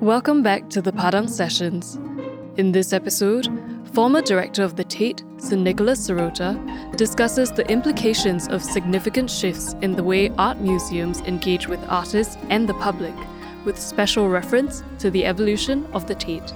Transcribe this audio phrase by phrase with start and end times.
[0.00, 1.98] Welcome back to the Padang Sessions.
[2.56, 3.48] In this episode,
[3.92, 9.96] former director of the Tate, Sir Nicholas Serota, discusses the implications of significant shifts in
[9.96, 13.14] the way art museums engage with artists and the public,
[13.64, 16.54] with special reference to the evolution of the Tate.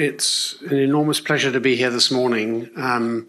[0.00, 3.26] It's an enormous pleasure to be here this morning, um,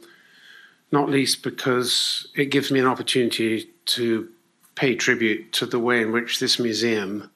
[0.92, 4.30] not least because it gives me an opportunity to
[4.76, 7.32] pay tribute to the way in which this museum,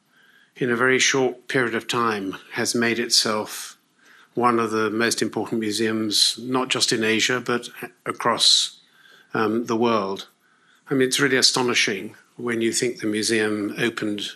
[0.58, 3.76] in a very short period of time, has made itself
[4.36, 7.70] one of the most important museums, not just in Asia, but
[8.06, 8.82] across
[9.34, 10.28] um, the world.
[10.92, 14.28] I mean, it's really astonishing when you think the museum opened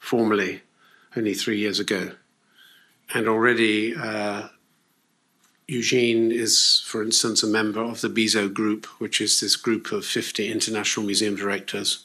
[0.00, 0.62] formally
[1.14, 2.10] only three years ago.
[3.14, 4.48] And already uh,
[5.68, 10.04] Eugene is, for instance, a member of the Bizot group, which is this group of
[10.04, 12.04] 50 international museum directors.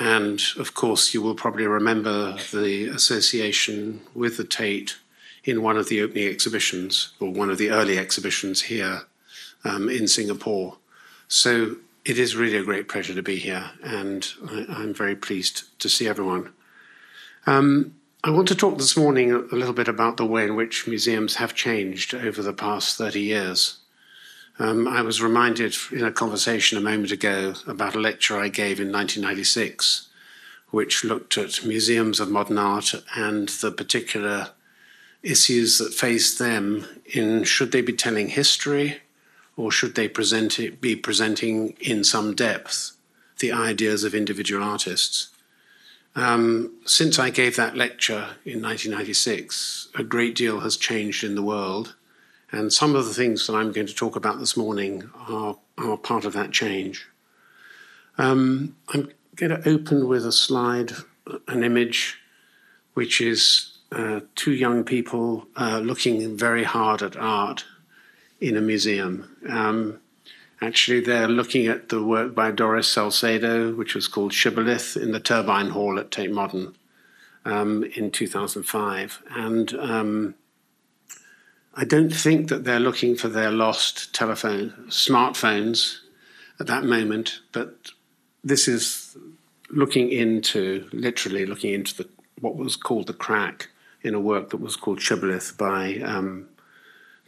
[0.00, 4.96] And of course, you will probably remember the association with the Tate
[5.44, 9.02] in one of the opening exhibitions, or one of the early exhibitions here
[9.62, 10.78] um, in Singapore.
[11.28, 15.78] So it is really a great pleasure to be here, and I, am very pleased
[15.80, 16.52] to see everyone.
[17.46, 17.94] Um,
[18.26, 21.34] I want to talk this morning a little bit about the way in which museums
[21.34, 23.80] have changed over the past 30 years.
[24.58, 28.80] Um, I was reminded in a conversation a moment ago about a lecture I gave
[28.80, 30.08] in 1996,
[30.70, 34.52] which looked at museums of modern art and the particular
[35.22, 39.02] issues that face them in should they be telling history
[39.54, 42.92] or should they present it, be presenting in some depth
[43.40, 45.33] the ideas of individual artists.
[46.16, 51.42] Um, since I gave that lecture in 1996, a great deal has changed in the
[51.42, 51.96] world,
[52.52, 55.96] and some of the things that I'm going to talk about this morning are, are
[55.96, 57.06] part of that change.
[58.16, 60.92] Um, I'm going to open with a slide,
[61.48, 62.18] an image,
[62.94, 67.64] which is uh, two young people uh, looking very hard at art
[68.40, 69.36] in a museum.
[69.48, 70.00] Um,
[70.60, 75.20] Actually, they're looking at the work by Doris Salcedo, which was called Shibboleth in the
[75.20, 76.74] Turbine Hall at Tate Modern
[77.44, 79.22] um, in 2005.
[79.30, 80.34] And um,
[81.74, 85.98] I don't think that they're looking for their lost telephone, smartphones
[86.60, 87.90] at that moment, but
[88.44, 89.16] this is
[89.70, 92.08] looking into, literally looking into the,
[92.40, 93.68] what was called the crack
[94.02, 96.48] in a work that was called Shibboleth by um,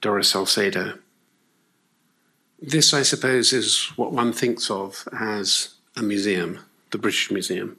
[0.00, 0.98] Doris Salcedo.
[2.66, 6.58] This, I suppose, is what one thinks of as a museum,
[6.90, 7.76] the British Museum.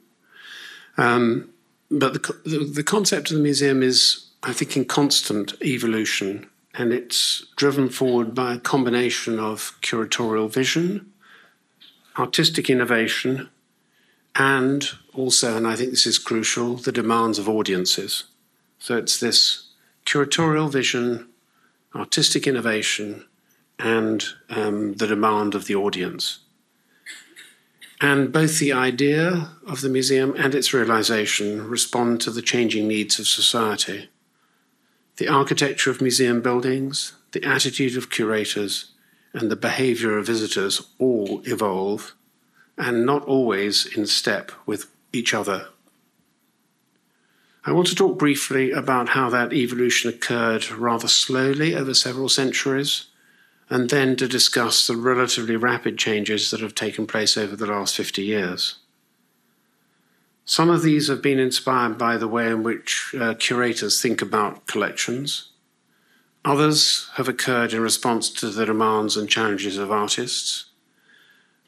[0.96, 1.50] Um,
[1.90, 6.94] but the, the, the concept of the museum is, I think, in constant evolution, and
[6.94, 11.12] it's driven forward by a combination of curatorial vision,
[12.18, 13.50] artistic innovation,
[14.36, 18.24] and also, and I think this is crucial, the demands of audiences.
[18.78, 19.68] So it's this
[20.06, 21.28] curatorial vision,
[21.94, 23.26] artistic innovation,
[23.78, 26.40] and um, the demand of the audience.
[28.00, 33.18] And both the idea of the museum and its realization respond to the changing needs
[33.18, 34.08] of society.
[35.16, 38.92] The architecture of museum buildings, the attitude of curators,
[39.32, 42.14] and the behavior of visitors all evolve,
[42.76, 45.68] and not always in step with each other.
[47.64, 53.06] I want to talk briefly about how that evolution occurred rather slowly over several centuries
[53.70, 57.96] and then to discuss the relatively rapid changes that have taken place over the last
[57.96, 58.76] 50 years.
[60.44, 64.66] Some of these have been inspired by the way in which uh, curators think about
[64.66, 65.50] collections.
[66.44, 70.64] Others have occurred in response to the demands and challenges of artists.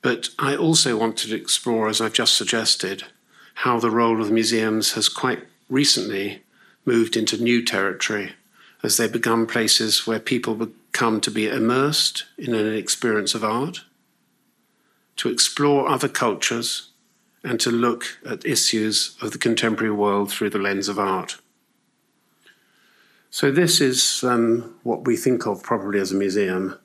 [0.00, 3.04] But I also wanted to explore, as I've just suggested,
[3.56, 6.42] how the role of museums has quite recently
[6.86, 8.32] moved into new territory
[8.82, 10.54] as they become places where people
[10.92, 13.80] come to be immersed in an experience of art,
[15.16, 16.90] to explore other cultures,
[17.42, 21.38] and to look at issues of the contemporary world through the lens of art.
[23.30, 26.78] So, this is um, what we think of probably as a museum,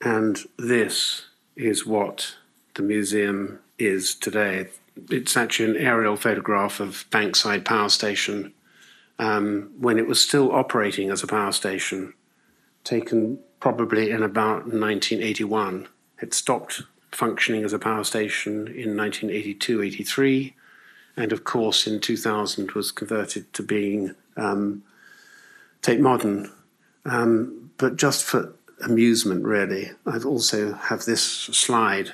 [0.00, 1.26] and this
[1.56, 2.36] is what
[2.74, 4.68] the museum is today.
[5.10, 8.52] It's actually an aerial photograph of Bankside Power Station
[9.18, 12.14] um, when it was still operating as a power station
[12.84, 15.88] taken probably in about 1981.
[16.20, 20.54] It stopped functioning as a power station in 1982 83,
[21.16, 24.82] and of course in 2000 was converted to being um,
[25.82, 26.50] Tate Modern.
[27.04, 32.12] Um, but just for amusement, really, I also have this slide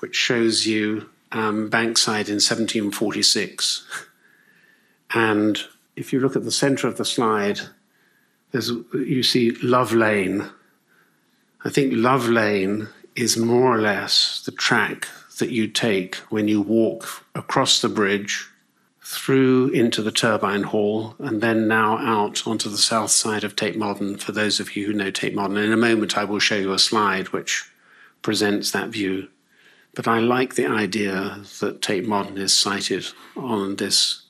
[0.00, 3.86] which shows you um, Bankside in 1746.
[5.14, 5.60] And
[5.96, 7.60] if you look at the center of the slide,
[8.52, 10.50] there's, you see Love Lane.
[11.64, 15.06] I think Love Lane is more or less the track
[15.38, 18.48] that you take when you walk across the bridge
[19.02, 23.76] through into the turbine hall and then now out onto the south side of Tate
[23.76, 25.56] Modern for those of you who know Tate Modern.
[25.56, 27.68] In a moment, I will show you a slide which
[28.22, 29.28] presents that view.
[29.94, 33.06] But I like the idea that Tate Modern is sited
[33.36, 34.22] on this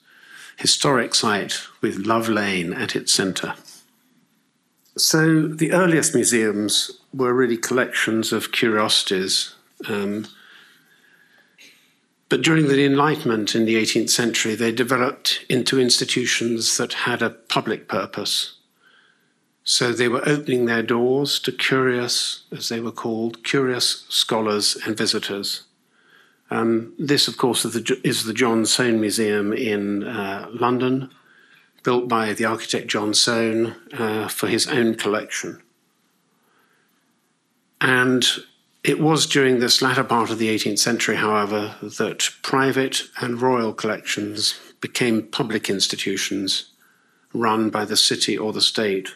[0.56, 3.55] historic site with Love Lane at its centre.
[4.96, 9.54] So the earliest museums were really collections of curiosities.
[9.88, 10.26] Um,
[12.28, 17.31] but during the Enlightenment in the 18th century, they developed into institutions that had a
[17.31, 18.54] public purpose.
[19.64, 24.96] So they were opening their doors to curious, as they were called, curious scholars and
[24.96, 25.64] visitors.
[26.50, 31.10] Um, this, of course, is the, John Soane Museum in uh, London,
[31.82, 35.62] built by the architect John Soane uh, for his own collection.
[37.81, 38.27] And
[38.85, 43.73] it was during this latter part of the 18th century, however, that private and royal
[43.73, 46.71] collections became public institutions
[47.32, 49.11] run by the city or the state.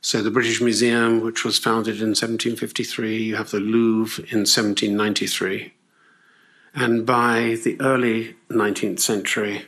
[0.00, 5.72] So the British Museum, which was founded in 1753, you have the Louvre in 1793.
[6.74, 9.66] And by the early 19th century,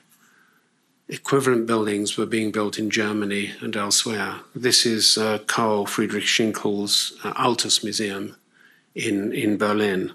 [1.08, 4.40] equivalent buildings were being built in Germany and elsewhere.
[4.54, 8.36] This is uh, Karl Friedrich Schinkel's uh, Altes Museum
[8.94, 10.12] in, in Berlin.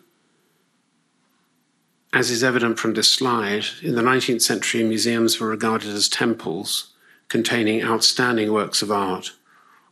[2.13, 6.93] As is evident from this slide, in the 19th century, museums were regarded as temples
[7.29, 9.31] containing outstanding works of art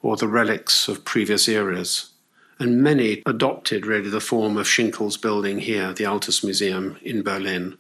[0.02, 2.12] or the relics of previous eras
[2.60, 7.78] and many adopted really the form of Schinkel's building here, the Altes Museum in Berlin,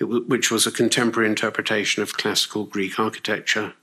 [0.00, 3.74] which was a contemporary interpretation of classical Greek architecture.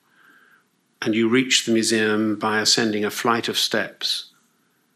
[1.02, 4.31] And you reach the museum by ascending a flight of steps,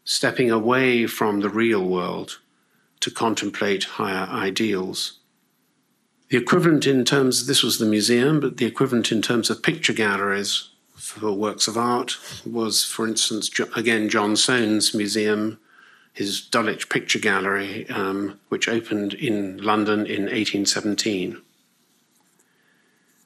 [0.04, 2.38] stepping away from the real world
[3.00, 5.18] to contemplate higher ideals.
[6.28, 9.92] The equivalent in terms, this was the museum, but the equivalent in terms of picture
[9.92, 15.58] galleries for works of art was, for instance, again, John Soane's museum,
[16.16, 21.40] his Dulwich Picture Gallery, um, which opened in London in 1817.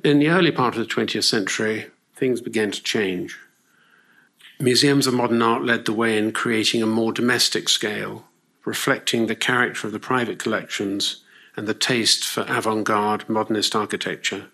[0.02, 3.38] In the early part of the 20th century, things began to change.
[4.58, 8.24] Museums of modern art led the way in creating a more domestic scale,
[8.64, 11.22] reflecting the character of the private collections
[11.56, 14.48] and the taste for avant garde modernist architecture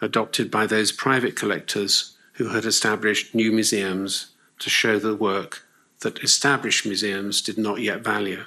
[0.00, 4.28] adopted by those private collectors who had established new museums
[4.60, 5.66] to show the work
[6.00, 8.44] that established museums did not yet value.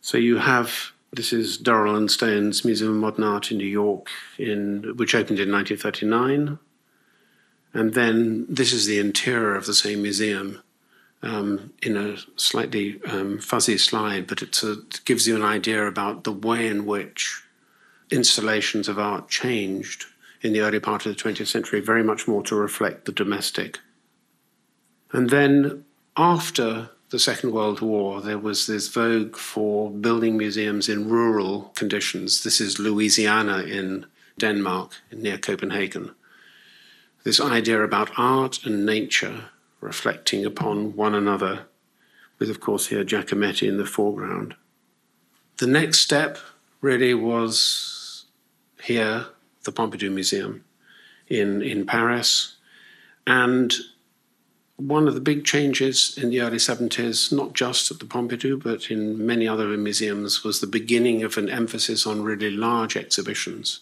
[0.00, 4.08] So you have this is Durrell and Stone's Museum of Modern Art in New York,
[4.38, 6.58] in, which opened in 1939.
[7.72, 10.62] And then this is the interior of the same museum
[11.22, 16.24] um, in a slightly um, fuzzy slide, but a, it gives you an idea about
[16.24, 17.42] the way in which
[18.10, 20.06] installations of art changed
[20.42, 23.78] in the early part of the 20th century, very much more to reflect the domestic.
[25.12, 25.84] And then
[26.16, 32.44] after the Second World War, there was this vogue for building museums in rural conditions.
[32.44, 34.06] This is Louisiana in
[34.38, 36.12] Denmark, near Copenhagen.
[37.24, 39.46] This idea about art and nature
[39.80, 41.66] reflecting upon one another,
[42.38, 44.54] with, of course, here Giacometti in the foreground.
[45.58, 46.38] The next step
[46.80, 48.24] really was
[48.82, 49.26] here
[49.64, 50.64] the Pompidou Museum
[51.28, 52.56] in, in Paris.
[53.26, 53.74] And
[54.80, 58.90] one of the big changes in the early 70s, not just at the Pompidou, but
[58.90, 63.80] in many other museums, was the beginning of an emphasis on really large exhibitions.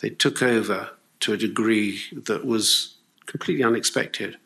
[0.00, 2.94] They took over to a degree that was
[3.26, 4.36] completely unexpected.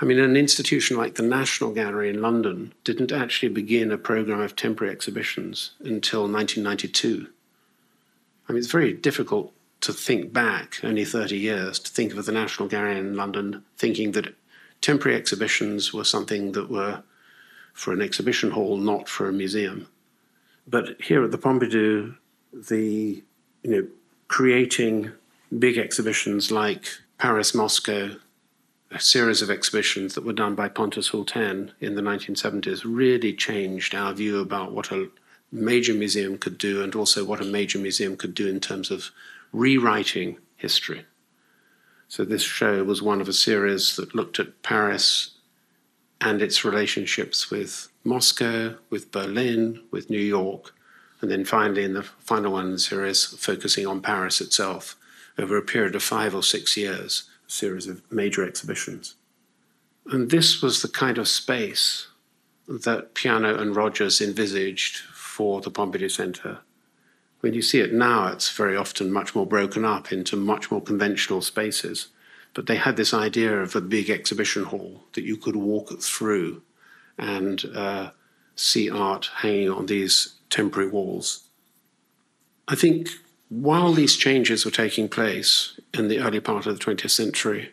[0.00, 4.40] I mean, an institution like the National Gallery in London didn't actually begin a program
[4.40, 7.28] of temporary exhibitions until 1992.
[8.48, 12.32] I mean, it's very difficult to think back only 30 years, to think of the
[12.32, 14.34] National Gallery in London, thinking that
[14.82, 17.02] temporary exhibitions were something that were
[17.72, 19.86] for an exhibition hall, not for a museum.
[20.66, 22.16] But here at the Pompidou,
[22.52, 23.22] the
[23.62, 23.86] you know
[24.28, 25.10] creating
[25.58, 26.86] big exhibitions like
[27.18, 28.16] Paris, Moscow,
[28.90, 33.94] a series of exhibitions that were done by Pontus Hultén in the 1970s really changed
[33.94, 35.08] our view about what a
[35.50, 39.10] major museum could do and also what a major museum could do in terms of
[39.52, 41.04] rewriting history.
[42.12, 45.30] So, this show was one of a series that looked at Paris
[46.20, 50.74] and its relationships with Moscow, with Berlin, with New York,
[51.22, 54.94] and then finally in the final one in the series, focusing on Paris itself
[55.38, 59.14] over a period of five or six years, a series of major exhibitions.
[60.04, 62.08] And this was the kind of space
[62.68, 66.58] that Piano and Rogers envisaged for the Pompidou Centre.
[67.42, 70.80] When you see it now, it's very often much more broken up into much more
[70.80, 72.06] conventional spaces.
[72.54, 76.62] But they had this idea of a big exhibition hall that you could walk through
[77.18, 78.10] and uh,
[78.54, 81.48] see art hanging on these temporary walls.
[82.68, 83.08] I think
[83.48, 87.72] while these changes were taking place in the early part of the 20th century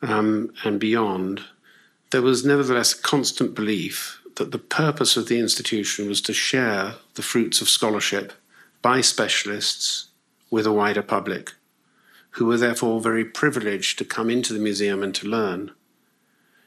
[0.00, 1.42] um, and beyond,
[2.10, 6.94] there was nevertheless a constant belief that the purpose of the institution was to share
[7.16, 8.32] the fruits of scholarship
[8.84, 10.08] by specialists
[10.50, 11.54] with a wider public,
[12.32, 15.70] who were therefore very privileged to come into the museum and to learn.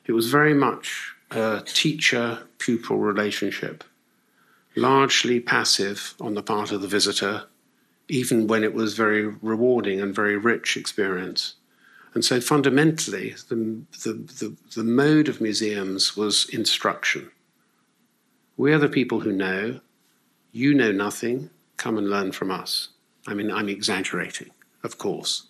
[0.07, 3.83] It was very much a teacher pupil relationship,
[4.75, 7.43] largely passive on the part of the visitor,
[8.09, 11.53] even when it was very rewarding and very rich experience.
[12.15, 17.29] And so fundamentally, the, the, the, the mode of museums was instruction.
[18.55, 19.81] We are the people who know.
[20.51, 21.51] You know nothing.
[21.77, 22.89] Come and learn from us.
[23.27, 24.51] I mean, I'm exaggerating,
[24.83, 25.47] of course.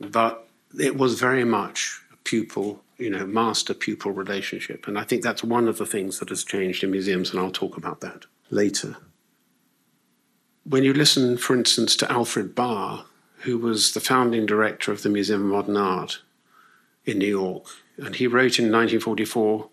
[0.00, 4.86] But it was very much a pupil, you know, master pupil relationship.
[4.88, 7.50] And I think that's one of the things that has changed in museums, and I'll
[7.50, 8.96] talk about that later.
[10.64, 13.04] When you listen, for instance, to Alfred Barr,
[13.40, 16.22] who was the founding director of the Museum of Modern Art
[17.04, 17.66] in New York,
[17.98, 19.68] and he wrote in 1944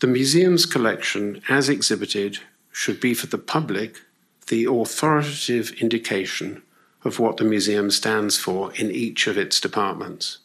[0.00, 2.38] the museum's collection, as exhibited,
[2.72, 4.00] should be for the public
[4.52, 6.62] the authoritative indication
[7.04, 10.40] of what the museum stands for in each of its departments.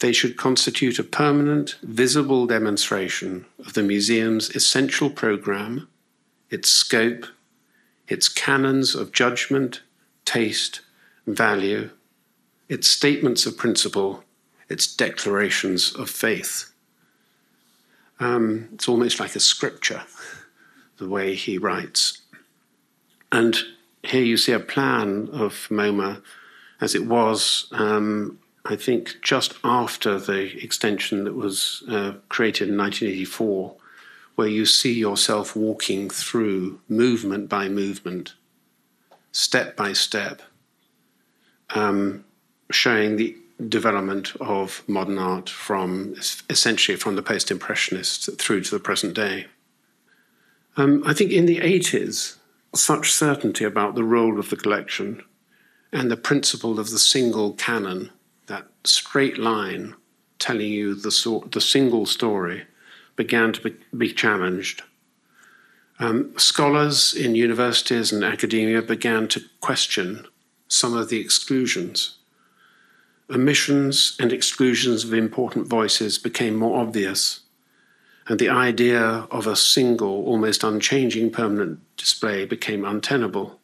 [0.00, 5.88] They should constitute a permanent, visible demonstration of the museum's essential program,
[6.50, 7.24] its scope,
[8.06, 9.80] its canons of judgment,
[10.26, 10.82] taste,
[11.26, 11.88] value,
[12.68, 14.24] its statements of principle,
[14.68, 16.70] its declarations of faith.
[18.20, 20.02] Um, it's almost like a scripture,
[20.98, 22.21] the way he writes.
[23.32, 23.56] And
[24.02, 26.22] here you see a plan of MoMA
[26.80, 32.76] as it was, um, I think, just after the extension that was uh, created in
[32.76, 33.74] 1984,
[34.34, 38.34] where you see yourself walking through movement by movement,
[39.30, 40.42] step by step,
[41.70, 42.24] um,
[42.70, 43.36] showing the
[43.68, 46.14] development of modern art from
[46.50, 49.46] essentially from the post impressionists through to the present day.
[50.76, 52.36] Um, I think in the 80s,
[52.74, 55.22] such certainty about the role of the collection
[55.92, 58.10] and the principle of the single canon,
[58.46, 59.94] that straight line
[60.38, 62.66] telling you the, so- the single story,
[63.14, 64.82] began to be, be challenged.
[65.98, 70.26] Um, scholars in universities and academia began to question
[70.66, 72.18] some of the exclusions
[73.32, 77.40] omissions and exclusions of important voices became more obvious,
[78.28, 79.00] and the idea
[79.30, 83.58] of a single, almost unchanging permanent display became untenable.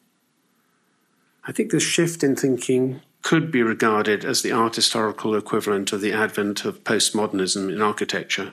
[1.44, 6.00] I think this shift in thinking could be regarded as the art historical equivalent of
[6.00, 8.52] the advent of postmodernism in architecture,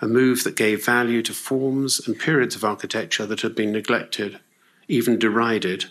[0.00, 4.40] a move that gave value to forms and periods of architecture that had been neglected,
[4.88, 5.86] even derided,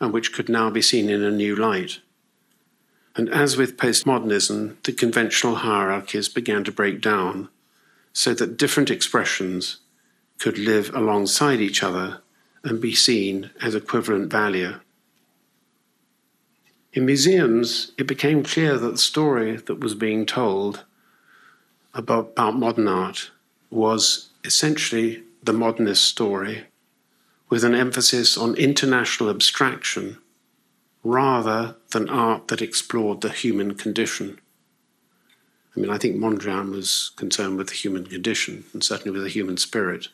[0.00, 2.00] and which could now be seen in a new light.
[3.16, 7.48] And as with postmodernism, the conventional hierarchies began to break down
[8.18, 9.76] so that different expressions
[10.40, 12.20] could live alongside each other
[12.64, 14.74] and be seen as equivalent value.
[16.92, 20.84] In museums, it became clear that the story that was being told
[21.94, 23.30] about, about modern art
[23.70, 26.64] was essentially the modernist story,
[27.48, 30.18] with an emphasis on international abstraction
[31.04, 34.40] rather than art that explored the human condition.
[35.78, 39.28] I mean, I think Mondrian was concerned with the human condition and certainly with the
[39.28, 40.08] human spirit.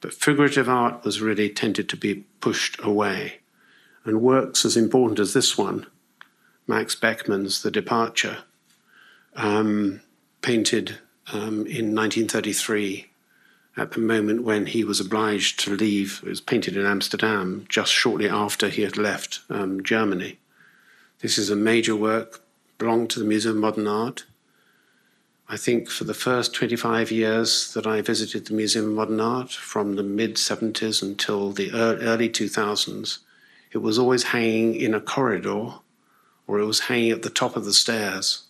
[0.00, 3.34] But figurative art was really tended to be pushed away.
[4.04, 5.86] And works as important as this one,
[6.66, 8.38] Max Beckmann's The Departure,
[9.36, 10.00] um,
[10.42, 10.98] painted
[11.32, 13.06] um, in 1933
[13.76, 16.22] at the moment when he was obliged to leave.
[16.24, 20.38] It was painted in Amsterdam just shortly after he had left um, Germany.
[21.20, 22.42] This is a major work,
[22.78, 24.24] belonged to the Museum of Modern Art.
[25.50, 29.50] I think for the first 25 years that I visited the Museum of Modern Art,
[29.50, 33.20] from the mid 70s until the early 2000s,
[33.72, 35.76] it was always hanging in a corridor
[36.46, 38.44] or it was hanging at the top of the stairs.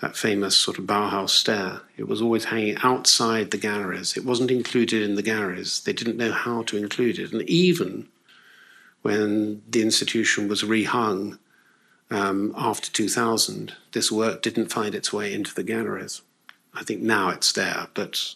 [0.00, 1.82] that famous sort of Bauhaus stair.
[1.96, 4.16] It was always hanging outside the galleries.
[4.16, 5.78] It wasn't included in the galleries.
[5.78, 7.32] They didn't know how to include it.
[7.32, 8.08] And even
[9.02, 11.38] when the institution was rehung
[12.10, 16.22] um, after 2000, this work didn't find its way into the galleries.
[16.74, 18.34] I think now it's there, but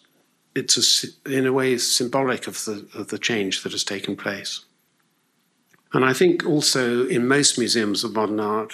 [0.55, 4.65] it's a, in a way symbolic of the, of the change that has taken place.
[5.93, 8.73] And I think also in most museums of modern art,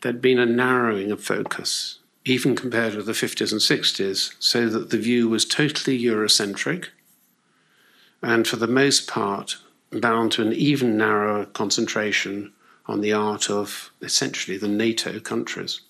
[0.00, 4.90] there'd been a narrowing of focus, even compared with the 50s and 60s, so that
[4.90, 6.86] the view was totally Eurocentric
[8.22, 9.56] and for the most part
[9.92, 12.52] bound to an even narrower concentration
[12.86, 15.80] on the art of essentially the NATO countries.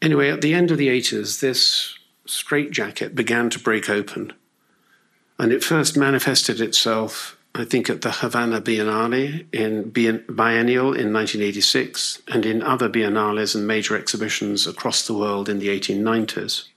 [0.00, 4.32] Anyway, at the end of the 80s, this straitjacket began to break open.
[5.38, 12.22] And it first manifested itself I think at the Havana Biennale in biennial in 1986
[12.28, 16.68] and in other biennales and major exhibitions across the world in the 1890s.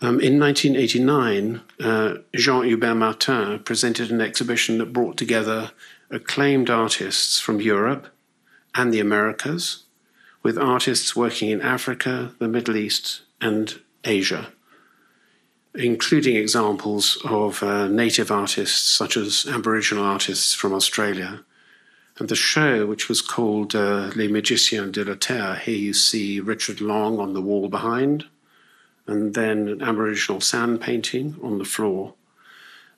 [0.00, 5.72] Um, in 1989, uh, Jean Hubert Martin presented an exhibition that brought together
[6.10, 8.06] acclaimed artists from Europe
[8.74, 9.84] and the Americas,
[10.42, 14.52] with artists working in Africa, the Middle East, and Asia
[15.78, 21.44] including examples of uh, native artists such as Aboriginal artists from Australia.
[22.18, 26.40] And the show, which was called uh, Les Magiciens de la Terre, here you see
[26.40, 28.24] Richard Long on the wall behind,
[29.06, 32.14] and then an Aboriginal sand painting on the floor.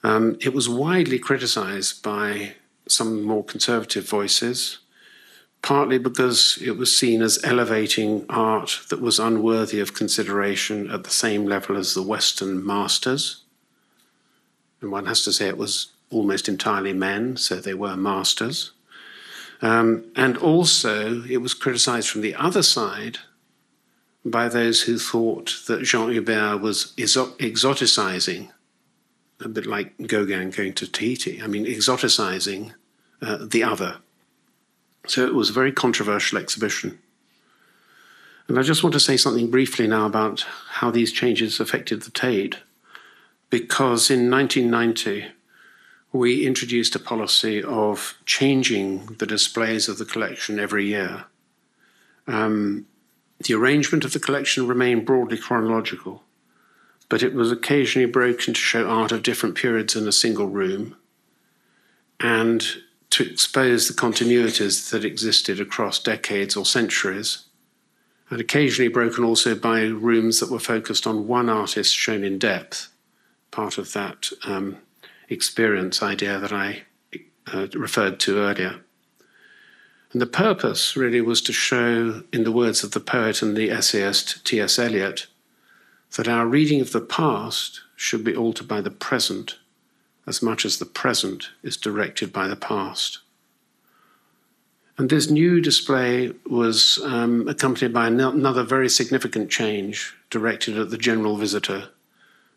[0.02, 2.54] Um, it was widely criticized by
[2.88, 4.78] some more conservative voices,
[5.62, 11.10] partly because it was seen as elevating art that was unworthy of consideration at the
[11.10, 13.42] same level as the Western masters.
[14.80, 18.72] And one has to say it was almost entirely men, so they were masters.
[19.62, 23.18] Um, and also, it was criticized from the other side
[24.24, 28.50] by those who thought that Jean Hubert was exoticizing,
[29.40, 31.42] a bit like Gauguin going to Tahiti.
[31.42, 32.72] I mean, exoticizing
[33.22, 33.98] uh, the other.
[35.06, 36.98] So it was a very controversial exhibition.
[38.48, 42.10] And I just want to say something briefly now about how these changes affected the
[42.10, 42.56] Tate,
[43.48, 45.26] because in 1990,
[46.12, 51.26] we introduced a policy of changing the displays of the collection every year.
[52.26, 52.86] Um,
[53.44, 56.24] the arrangement of the collection remained broadly chronological,
[57.08, 60.96] but it was occasionally broken to show art of different periods in a single room.
[62.18, 62.66] And
[63.10, 67.44] to expose the continuities that existed across decades or centuries,
[68.30, 72.88] and occasionally broken also by rooms that were focused on one artist shown in depth,
[73.50, 74.76] part of that um,
[75.28, 76.82] experience idea that I
[77.52, 78.80] uh, referred to earlier.
[80.12, 83.70] And the purpose really was to show, in the words of the poet and the
[83.70, 84.78] essayist T.S.
[84.78, 85.26] Eliot,
[86.16, 89.58] that our reading of the past should be altered by the present
[90.26, 93.18] as much as the present is directed by the past.
[94.98, 100.98] And this new display was um, accompanied by another very significant change directed at the
[100.98, 101.88] general visitor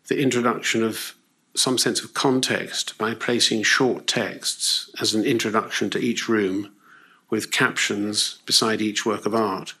[0.08, 1.14] the introduction of
[1.54, 6.70] some sense of context by placing short texts as an introduction to each room
[7.30, 9.74] with captions beside each work of art.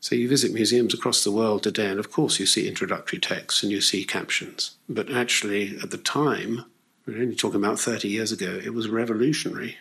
[0.00, 3.62] So you visit museums across the world today, and of course you see introductory texts
[3.62, 4.76] and you see captions.
[4.88, 6.64] But actually, at the time,
[7.06, 9.78] we're only talking about 30 years ago, it was revolutionary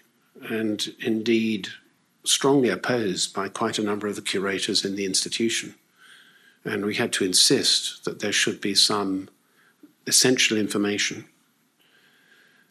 [0.50, 1.70] and indeed
[2.24, 5.76] strongly opposed by quite a number of the curators in the institution.
[6.64, 9.30] And we had to insist that there should be some
[10.08, 11.26] essential information.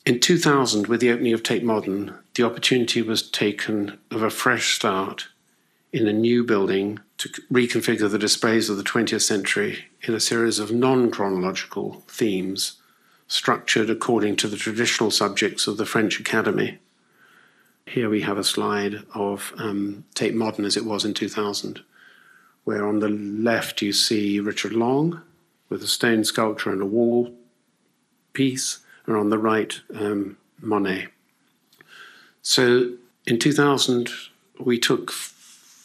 [0.05, 4.75] In 2000, with the opening of Tate Modern, the opportunity was taken of a fresh
[4.75, 5.29] start
[5.95, 10.59] in a new building to reconfigure the displays of the 20th century in a series
[10.59, 12.81] of non chronological themes
[13.29, 16.79] structured according to the traditional subjects of the French Academy.
[17.87, 21.81] Here we have a slide of um, Tate Modern as it was in 2000,
[22.65, 25.23] where on the left you see Richard Long
[25.69, 27.33] with a stone sculpture and a wall
[28.33, 31.07] piece, and on the right, um, Monet.
[32.43, 32.95] So
[33.29, 34.11] in 2000,
[34.59, 35.13] we took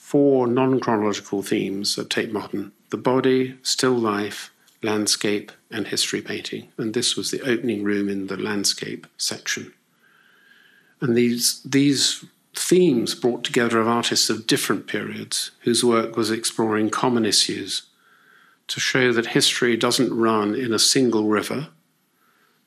[0.09, 6.67] four non chronological themes of Tate Modern the body, still life, landscape, and history painting.
[6.79, 9.71] And this was the opening room in the landscape section.
[10.99, 16.89] And these, these themes brought together of artists of different periods whose work was exploring
[16.89, 17.83] common issues
[18.69, 21.67] to show that history doesn't run in a single river,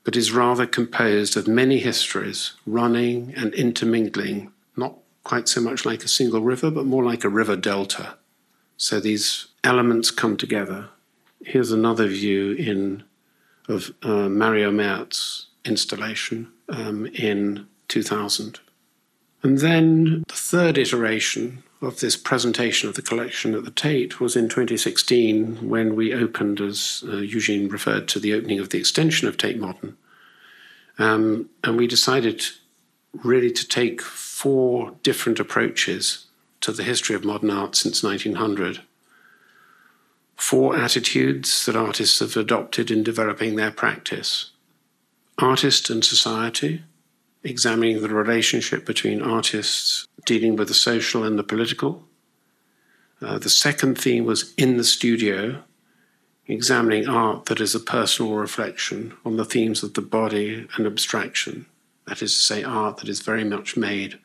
[0.05, 4.52] but is rather composed of many histories running and intermingling,
[5.23, 8.17] quite so much like a single river, but more like a river delta
[8.77, 10.89] So these elements come together.
[11.45, 13.03] Here's another view in
[13.69, 18.59] of uh, Mario Merz installation um, in 2000.
[19.41, 24.35] And then the third iteration of this presentation of the collection at the Tate was
[24.35, 29.27] in 2016 when we opened, as uh, Eugene referred to, the opening of the extension
[29.27, 29.97] of Tate Modern.
[30.97, 32.43] Um, and we decided
[33.13, 34.01] really to take
[34.43, 36.25] four different approaches
[36.59, 38.81] to the history of modern art since 1900.
[40.35, 44.51] Four attitudes that artists have adopted in developing their practice
[45.37, 46.83] artist and society,
[47.41, 52.03] examining the relationship between artists dealing with the social and the political.
[53.21, 55.63] Uh, the second theme was in the studio,
[56.47, 61.65] examining art that is a personal reflection on the themes of the body and abstraction.
[62.07, 64.19] That is to say, art that is very much made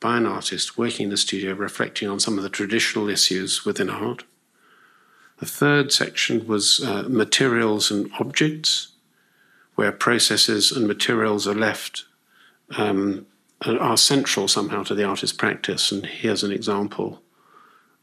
[0.00, 3.90] by an artist working in the studio, reflecting on some of the traditional issues within
[3.90, 4.24] art.
[5.38, 8.92] The third section was uh, materials and objects,
[9.74, 12.04] where processes and materials are left
[12.76, 13.26] um,
[13.64, 15.92] are central somehow to the artist's practice.
[15.92, 17.22] And here's an example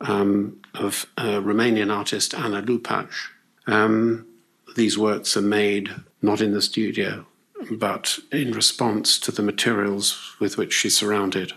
[0.01, 3.09] um, of a Romanian artist, Ana Lupas.
[3.67, 4.27] Um,
[4.75, 7.25] these works are made not in the studio,
[7.71, 11.53] but in response to the materials with which she's surrounded.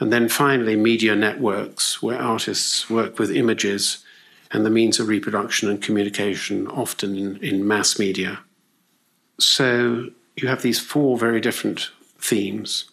[0.00, 4.02] And then finally, media networks, where artists work with images
[4.50, 8.40] and the means of reproduction and communication, often in, in mass media.
[9.38, 12.90] So you have these four very different themes.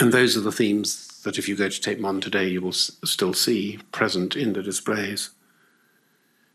[0.00, 2.68] And those are the themes that, if you go to Tate Modern today, you will
[2.68, 5.30] s- still see present in the displays.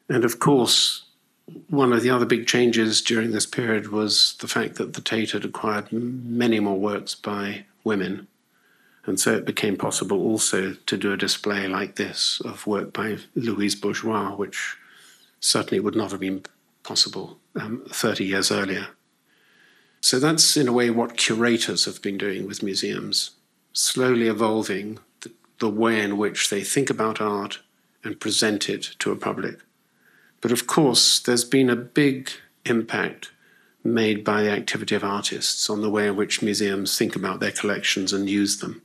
[0.08, 1.04] And of course,
[1.68, 5.32] one of the other big changes during this period was the fact that the Tate
[5.32, 8.28] had acquired many more works by women.
[9.06, 13.18] And so it became possible also to do a display like this of work by
[13.36, 14.78] Louise Bourgeois, which
[15.40, 16.44] certainly would not have been
[16.84, 18.88] possible um, 30 years earlier.
[20.02, 23.32] So that's, in a way, what curators have been doing with museums,
[23.74, 27.60] slowly evolving the, the way in which they think about art
[28.04, 29.60] and present it to a public.
[30.42, 32.32] But of course, there's been a big
[32.66, 33.32] impact
[33.84, 37.52] made by the activity of artists on the way in which museums think about their
[37.52, 38.82] collections and use them.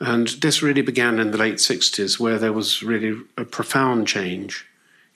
[0.00, 4.66] And this really began in the late 60s, where there was really a profound change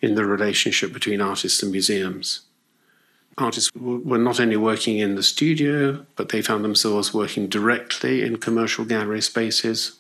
[0.01, 2.43] in the relationship between artists and museums.
[3.37, 8.39] Artists were not only working in the studio, but they found themselves working directly in
[8.39, 9.99] commercial gallery spaces,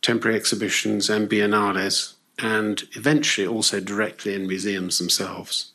[0.00, 5.72] temporary exhibitions, and biennales, and eventually also directly in museums themselves.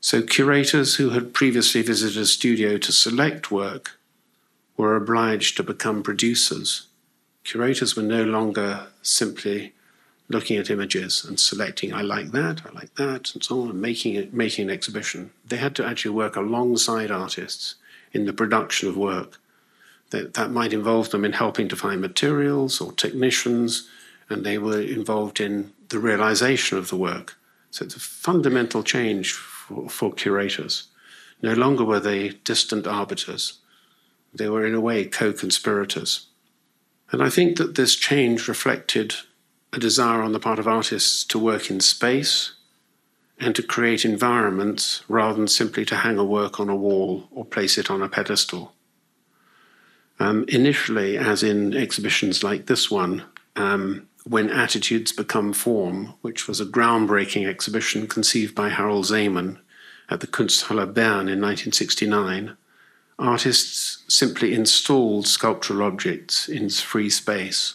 [0.00, 3.98] So, curators who had previously visited a studio to select work
[4.76, 6.88] were obliged to become producers.
[7.44, 9.72] Curators were no longer simply
[10.28, 13.80] looking at images and selecting, I like that, I like that, and so on, and
[13.80, 15.30] making, it, making an exhibition.
[15.46, 17.74] They had to actually work alongside artists
[18.12, 19.38] in the production of work.
[20.10, 23.88] That, that might involve them in helping to find materials or technicians,
[24.28, 27.36] and they were involved in the realization of the work.
[27.70, 30.88] So it's a fundamental change for, for curators.
[31.40, 33.58] No longer were they distant arbiters,
[34.34, 36.26] they were, in a way, co conspirators.
[37.12, 39.14] And I think that this change reflected
[39.72, 42.52] a desire on the part of artists to work in space
[43.38, 47.44] and to create environments rather than simply to hang a work on a wall or
[47.44, 48.72] place it on a pedestal.
[50.18, 53.24] Um, initially, as in exhibitions like this one,
[53.56, 59.58] um, when attitudes become form, which was a groundbreaking exhibition conceived by Harald Szeemann
[60.08, 62.56] at the Kunsthalle Bern in 1969,
[63.18, 67.74] artists simply installed sculptural objects in free space.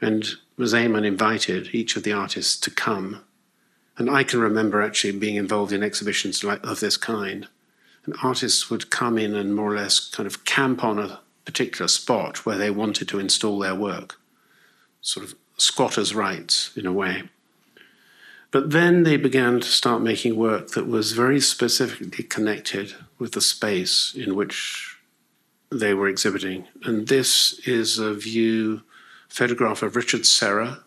[0.00, 0.24] And
[0.58, 3.24] Szeemann invited each of the artists to come.
[3.96, 7.48] And I can remember actually being involved in exhibitions like, of this kind.
[8.04, 11.88] And artists would come in and more or less kind of camp on a particular
[11.88, 14.18] spot where they wanted to install their work,
[15.00, 17.24] sort of squatters' rights in a way.
[18.50, 23.40] But then they began to start making work that was very specifically connected with the
[23.40, 24.98] space in which
[25.70, 26.66] they were exhibiting.
[26.82, 28.82] And this is a view
[29.28, 30.80] photograph of Richard Serra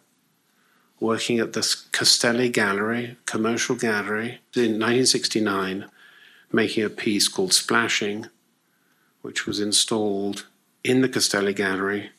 [0.99, 5.85] working at the Castelli Gallery, commercial gallery, in 1969,
[6.51, 8.25] making a piece called Splashing,
[9.21, 10.45] which was installed
[10.83, 12.09] in the Castelli Gallery.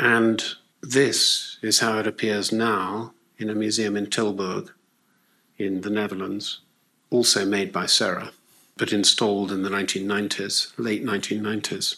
[0.00, 0.42] And
[0.82, 4.70] this is how it appears now in a museum in Tilburg
[5.58, 6.58] in the Netherlands,
[7.10, 8.32] also made by Serra,
[8.76, 11.96] but installed in the 1990s, late 1990s.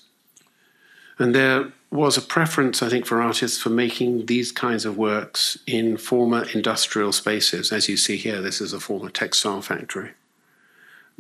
[1.18, 5.58] And there was a preference, I think, for artists for making these kinds of works
[5.66, 7.72] in former industrial spaces.
[7.72, 10.10] As you see here, this is a former textile factory,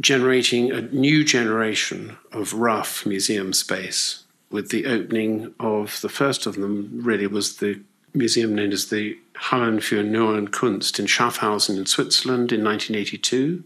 [0.00, 4.24] generating a new generation of rough museum space.
[4.50, 7.80] With the opening of the first of them, really was the
[8.14, 13.64] museum known as the Hallen für Neue Kunst in Schaffhausen in Switzerland in 1982.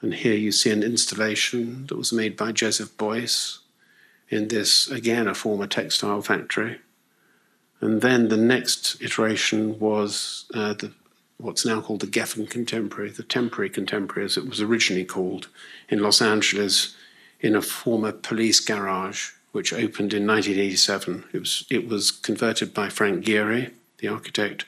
[0.00, 3.58] And here you see an installation that was made by Joseph Beuys
[4.28, 6.78] in this, again, a former textile factory.
[7.80, 10.92] And then the next iteration was uh, the,
[11.38, 15.48] what's now called the Geffen Contemporary, the Temporary Contemporary, as it was originally called,
[15.88, 16.94] in Los Angeles
[17.40, 21.24] in a former police garage, which opened in 1987.
[21.32, 24.66] It was, it was converted by Frank Gehry, the architect.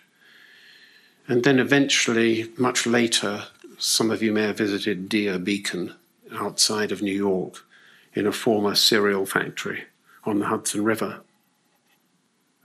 [1.29, 3.45] And then eventually, much later,
[3.83, 5.95] some of you may have visited Dia Beacon
[6.33, 7.67] outside of New York
[8.15, 9.87] in a former cereal factory
[10.23, 11.21] on the Hudson River.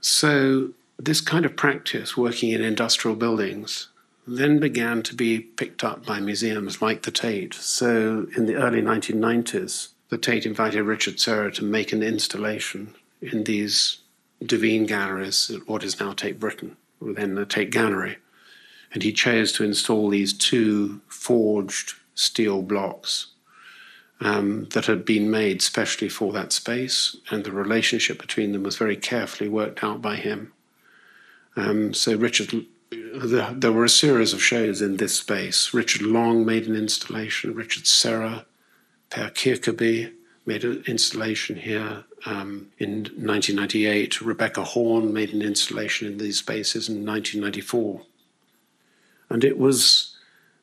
[0.00, 3.88] So, this kind of practice, working in industrial buildings,
[4.28, 7.54] then began to be picked up by museums like the Tate.
[7.54, 13.42] So, in the early 1990s, the Tate invited Richard Serra to make an installation in
[13.42, 13.98] these
[14.40, 18.18] Duveen galleries at what is now Tate Britain, within the Tate Gallery.
[18.92, 23.28] And he chose to install these two forged steel blocks
[24.20, 28.76] um, that had been made specially for that space, and the relationship between them was
[28.76, 30.52] very carefully worked out by him.
[31.56, 35.72] Um, so Richard, the, there were a series of shows in this space.
[35.72, 37.54] Richard Long made an installation.
[37.54, 38.46] Richard Serra,
[39.10, 40.12] Per Kirkeby
[40.46, 44.20] made an installation here um, in 1998.
[44.20, 48.02] Rebecca Horn made an installation in these spaces in 1994.
[49.30, 50.16] And it was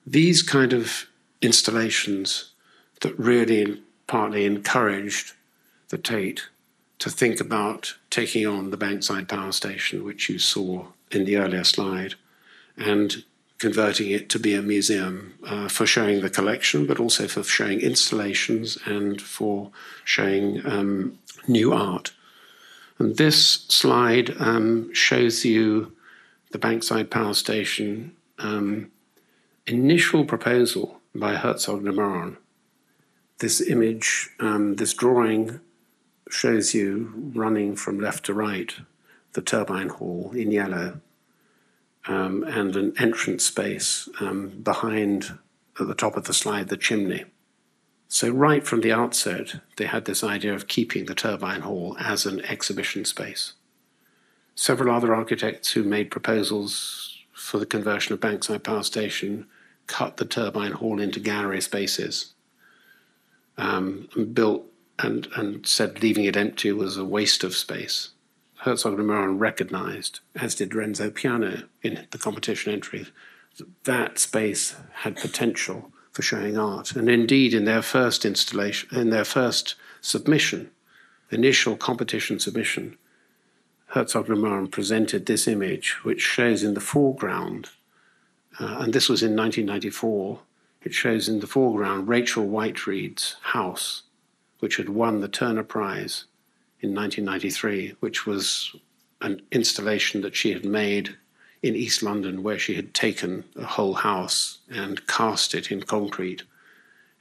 [0.05, 1.07] these kind of
[1.41, 2.51] installations
[3.01, 5.33] that really partly encouraged
[5.89, 6.47] the Tate
[6.99, 11.63] to think about taking on the Bankside Power Station, which you saw in the earlier
[11.63, 12.15] slide,
[12.77, 13.23] and
[13.57, 17.79] converting it to be a museum uh, for showing the collection, but also for showing
[17.79, 19.71] installations and for
[20.03, 22.11] showing um, new art.
[22.97, 25.93] And this slide um, shows you
[26.51, 28.91] the Bankside Power Station um,
[29.65, 32.37] initial proposal by Herzog de Meuron
[33.39, 35.59] this image, um, this drawing
[36.29, 38.73] shows you running from left to right
[39.33, 41.01] the turbine hall in yellow
[42.07, 45.37] um, and an entrance space um, behind,
[45.79, 47.25] at the top of the slide, the chimney.
[48.07, 52.25] So, right from the outset, they had this idea of keeping the turbine hall as
[52.25, 53.53] an exhibition space.
[54.53, 59.45] Several other architects who made proposals for the conversion of Bankside Power Station
[59.87, 62.33] cut the turbine hall into gallery spaces
[63.57, 64.65] um, built
[64.97, 68.09] and, and said leaving it empty was a waste of space.
[68.59, 73.07] Herzog and Meuron recognized, as did Renzo Piano in the competition entry,
[73.57, 76.95] that that space had potential for showing art.
[76.95, 80.71] And indeed, in their first installation, in their first submission,
[81.29, 82.97] initial competition submission,
[83.87, 87.69] Herzog and Meuron presented this image, which shows in the foreground,
[88.59, 90.39] uh, and this was in 1994,
[90.83, 94.03] it shows in the foreground Rachel Whiteread's house,
[94.59, 96.25] which had won the Turner Prize
[96.79, 98.75] in 1993, which was
[99.21, 101.17] an installation that she had made
[101.63, 106.43] in East London, where she had taken a whole house and cast it in concrete.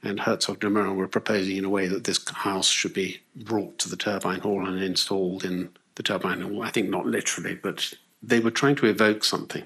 [0.03, 3.79] And Herzog de Meuron were proposing in a way that this house should be brought
[3.79, 6.61] to the turbine hall and installed in the turbine.
[6.61, 9.63] I think not literally, but they were trying to evoke something.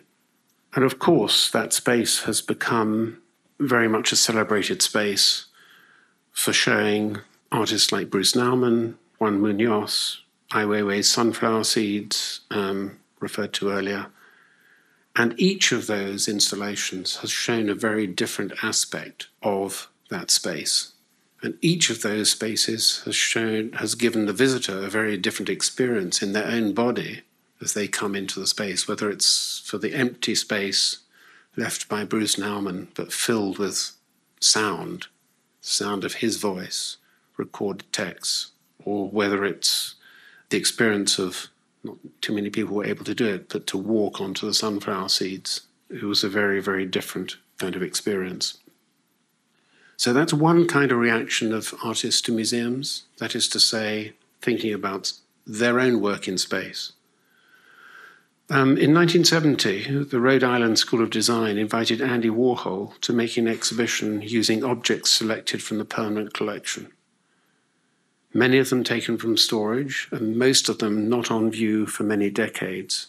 [0.75, 3.21] And of course, that space has become
[3.59, 5.45] very much a celebrated space
[6.31, 7.17] for showing
[7.51, 10.21] artists like Bruce Nauman, Juan Munoz,
[10.53, 14.07] Ai Weiwei's Sunflower Seeds, um, referred to earlier.
[15.15, 20.93] And each of those installations has shown a very different aspect of that space.
[21.41, 26.21] And each of those spaces has shown has given the visitor a very different experience
[26.21, 27.21] in their own body
[27.61, 30.99] as they come into the space, whether it's for the empty space
[31.55, 33.91] left by Bruce Nauman, but filled with
[34.39, 35.07] sound,
[35.61, 36.97] sound of his voice,
[37.37, 38.51] recorded texts,
[38.83, 39.95] or whether it's
[40.49, 41.49] the experience of
[41.83, 45.09] not too many people were able to do it, but to walk onto the sunflower
[45.09, 45.61] seeds.
[45.89, 48.57] It was a very, very different kind of experience.
[49.99, 54.73] So that's one kind of reaction of artists to museums, that is to say, thinking
[54.73, 55.11] about
[55.45, 56.93] their own work in space.
[58.49, 63.49] Um, in 1970, the Rhode Island School of Design invited Andy Warhol to make an
[63.49, 66.93] exhibition using objects selected from the permanent collection.
[68.33, 72.29] many of them taken from storage, and most of them not on view for many
[72.29, 73.07] decades.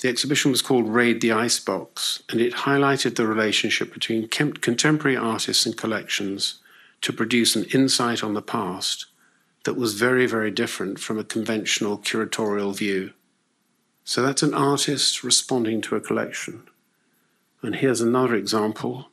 [0.00, 5.66] The exhibition was called Raid the Icebox, and it highlighted the relationship between contemporary artists
[5.66, 6.60] and collections
[7.00, 9.06] to produce an insight on the past
[9.64, 13.12] that was very, very different from a conventional curatorial view.
[14.04, 16.62] So that's an artist responding to a collection.
[17.60, 19.08] And here's another example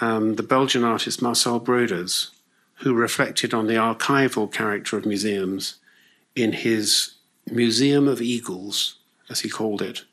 [0.00, 2.30] um, the Belgian artist Marcel Broodthaers,
[2.76, 5.76] who reflected on the archival character of museums
[6.34, 7.14] in his
[7.50, 8.96] Museum of Eagles,
[9.28, 10.04] as he called it.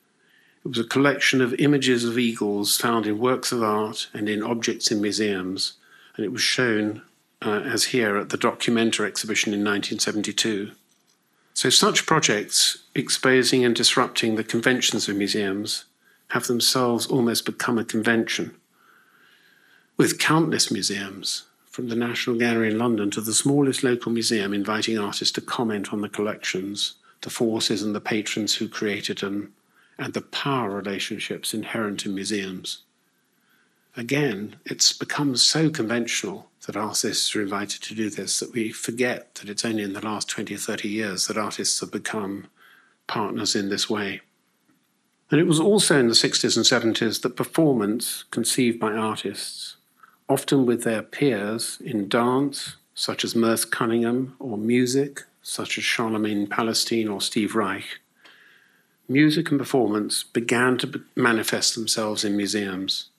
[0.63, 4.43] It was a collection of images of eagles found in works of art and in
[4.43, 5.73] objects in museums,
[6.15, 7.01] and it was shown
[7.43, 10.71] uh, as here at the Documenta exhibition in 1972.
[11.53, 15.85] So, such projects exposing and disrupting the conventions of museums
[16.29, 18.55] have themselves almost become a convention.
[19.97, 24.99] With countless museums, from the National Gallery in London to the smallest local museum, inviting
[24.99, 29.53] artists to comment on the collections, the forces and the patrons who created them,
[29.97, 32.83] and the power relationships inherent in museums.
[33.95, 39.35] Again, it's become so conventional that artists are invited to do this that we forget
[39.35, 42.47] that it's only in the last 20 or 30 years that artists have become
[43.07, 44.21] partners in this way.
[45.29, 49.77] And it was also in the 60s and 70s that performance, conceived by artists,
[50.27, 56.47] often with their peers in dance, such as Merce Cunningham, or music, such as Charlemagne
[56.47, 57.99] Palestine or Steve Reich,
[59.07, 63.09] music and performance began to manifest themselves in museums.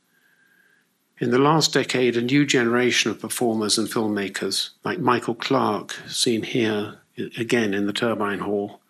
[1.18, 6.42] In the last decade, a new generation of performers and filmmakers, like Michael Clark, seen
[6.42, 6.98] here
[7.38, 8.80] again in the Turbine Hall,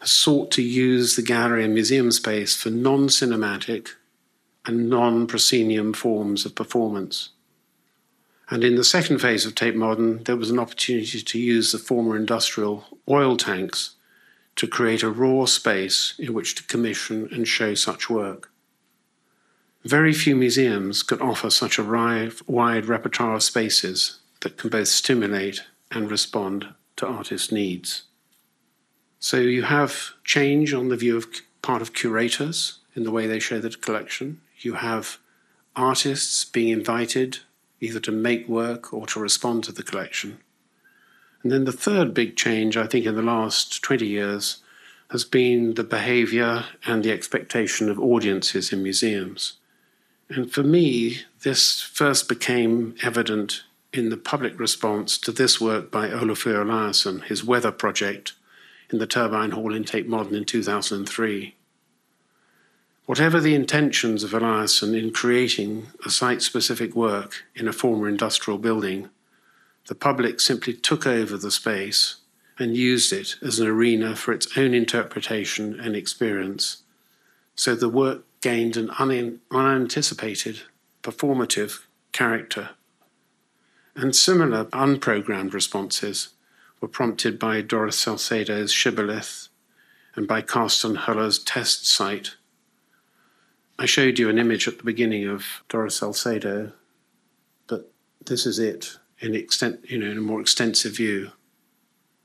[0.00, 3.90] has sought to use the gallery and museum space for non cinematic
[4.64, 7.30] and non proscenium forms of performance.
[8.48, 11.78] And in the second phase of Tate Modern, there was an opportunity to use the
[11.78, 13.96] former industrial oil tanks
[14.54, 18.50] to create a raw space in which to commission and show such work.
[19.84, 25.62] Very few museums can offer such a wide repertoire of spaces that can both stimulate
[25.90, 28.04] and respond to artists' needs.
[29.18, 31.26] So you have change on the view of
[31.62, 34.40] part of curators in the way they show the collection.
[34.58, 35.18] You have
[35.74, 37.40] artists being invited
[37.80, 40.38] either to make work or to respond to the collection.
[41.42, 44.62] And then the third big change, I think, in the last 20 years
[45.10, 49.58] has been the behavior and the expectation of audiences in museums.
[50.28, 53.62] And for me, this first became evident
[53.92, 58.32] in the public response to this work by Olafur Eliasson, his weather project
[58.90, 61.55] in the Turbine Hall in Tate Modern in 2003.
[63.06, 68.58] Whatever the intentions of Eliasson in creating a site specific work in a former industrial
[68.58, 69.10] building,
[69.86, 72.16] the public simply took over the space
[72.58, 76.82] and used it as an arena for its own interpretation and experience.
[77.54, 80.62] So the work gained an un- unanticipated,
[81.04, 82.70] performative character.
[83.94, 86.30] And similar unprogrammed responses
[86.80, 89.48] were prompted by Doris Salcedo's Shibboleth
[90.16, 92.34] and by Carsten Höller's test site.
[93.78, 96.72] I showed you an image at the beginning of Doris Salcedo,
[97.66, 97.92] but
[98.24, 101.32] this is it in extent, you know, in a more extensive view.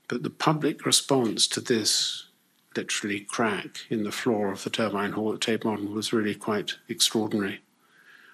[0.08, 2.26] But the public response to this
[2.76, 6.74] literally crack in the floor of the turbine hall at Tate Modern was really quite
[6.88, 7.60] extraordinary.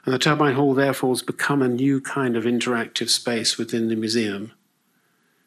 [0.05, 3.97] And the turbine hall, therefore, has become a new kind of interactive space within the
[3.97, 4.53] museum.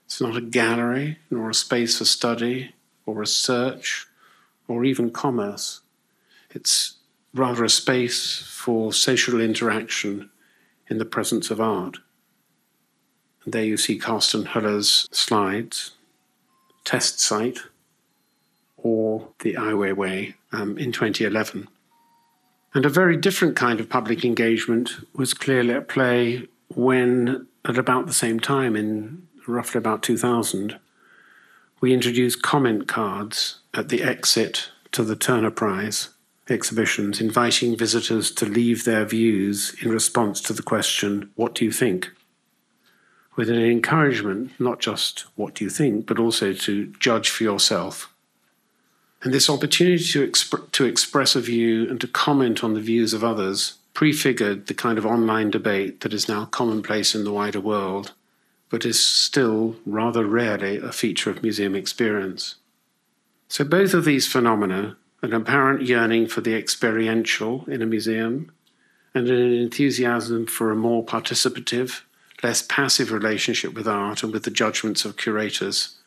[0.06, 4.08] It's not a gallery, nor a space for study, or research,
[4.68, 5.82] or even commerce.
[6.50, 6.96] It's
[7.34, 10.30] rather a space for social interaction
[10.88, 11.98] in the presence of art.
[13.44, 15.91] And there you see Carsten Höller's slides,
[16.84, 17.60] test site,
[18.78, 21.67] or the Ai Weiwei um, in 2011.
[22.74, 28.08] And a very different kind of public engagement was clearly at play when, at about
[28.08, 30.80] the same time, in roughly about 2000,
[31.82, 36.10] we introduced comment cards at the exit to the Turner Prize
[36.52, 41.71] exhibitions, inviting visitors to leave their views in response to the question, What do you
[41.71, 42.12] think?
[43.37, 48.12] with an encouragement, not just what do you think, but also to judge for yourself
[49.23, 53.13] and this opportunity to, exp- to express a view and to comment on the views
[53.13, 57.60] of others prefigured the kind of online debate that is now commonplace in the wider
[57.60, 58.13] world,
[58.69, 62.56] but is still rather rarely a feature of museum experience.
[63.47, 68.52] So, both of these phenomena, an apparent yearning for the experiential in a museum
[69.13, 72.02] and an enthusiasm for a more participative,
[72.42, 75.98] less passive relationship with art and with the judgments of curators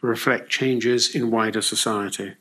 [0.00, 2.34] reflect changes in wider society.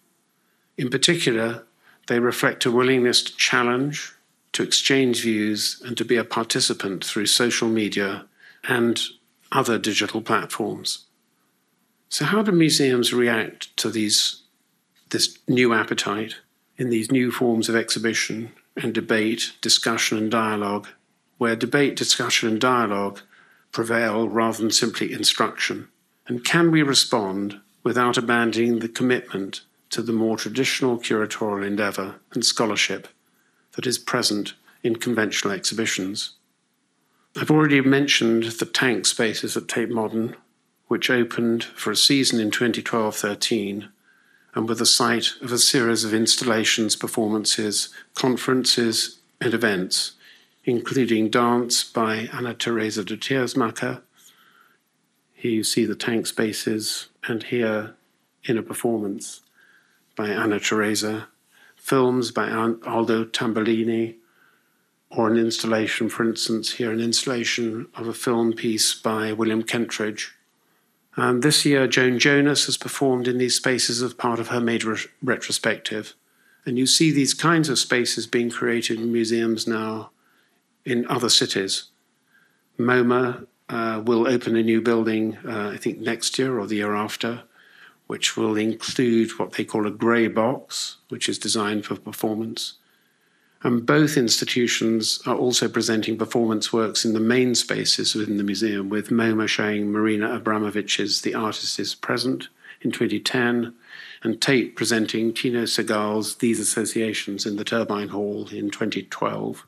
[0.77, 1.63] In particular,
[2.07, 4.13] they reflect a willingness to challenge,
[4.53, 8.25] to exchange views, and to be a participant through social media
[8.67, 9.01] and
[9.51, 11.05] other digital platforms.
[12.09, 14.43] So, how do museums react to these,
[15.15, 16.35] this new appetite
[16.77, 20.89] in these new forms of exhibition and debate, discussion, and dialogue,
[21.37, 23.21] where debate, discussion, and dialogue
[23.71, 25.87] prevail rather than simply instruction?
[26.27, 29.61] And can we respond without abandoning the commitment
[29.91, 33.07] to the more traditional curatorial endeavour and scholarship
[33.77, 34.53] that is present
[34.83, 36.33] in conventional exhibitions?
[37.37, 40.35] I've already mentioned the tank spaces at Tate Modern,
[40.89, 43.87] which opened for a season in 2012 13
[44.55, 50.13] and were the site of a series of installations, performances, conferences, and events,
[50.63, 54.01] including dance by Anna Teresa de Keersmaeker.
[55.33, 57.95] Here you see the tank spaces, and here
[58.45, 59.41] in a performance
[60.15, 61.27] by Anna Teresa,
[61.75, 64.15] films by Aldo Tambellini,
[65.11, 70.31] or an installation, for instance, here an installation of a film piece by William Kentridge.
[71.15, 74.97] And this year, Joan Jonas has performed in these spaces as part of her major
[75.23, 76.13] retrospective.
[76.65, 80.11] And you see these kinds of spaces being created in museums now
[80.83, 81.85] in other cities.
[82.77, 86.93] MoMA uh, will open a new building, uh, I think next year or the year
[86.93, 87.43] after,
[88.07, 92.73] which will include what they call a grey box, which is designed for performance.
[93.65, 98.89] And both institutions are also presenting performance works in the main spaces within the museum,
[98.89, 102.49] with MoMA showing Marina Abramović's The Artist is Present
[102.81, 103.73] in 2010,
[104.21, 109.65] and Tate presenting Tino Sehgal's These Associations in the Turbine Hall in 2012.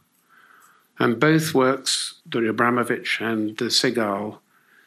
[0.99, 4.37] And both works, the Abramović and the Sehgal,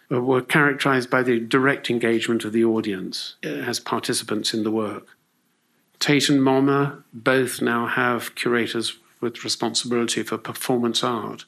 [0.09, 5.09] were characterized by the direct engagement of the audience uh, as participants in the work.
[6.01, 11.44] Tate and MoMA both now have curators with responsibility for performance art,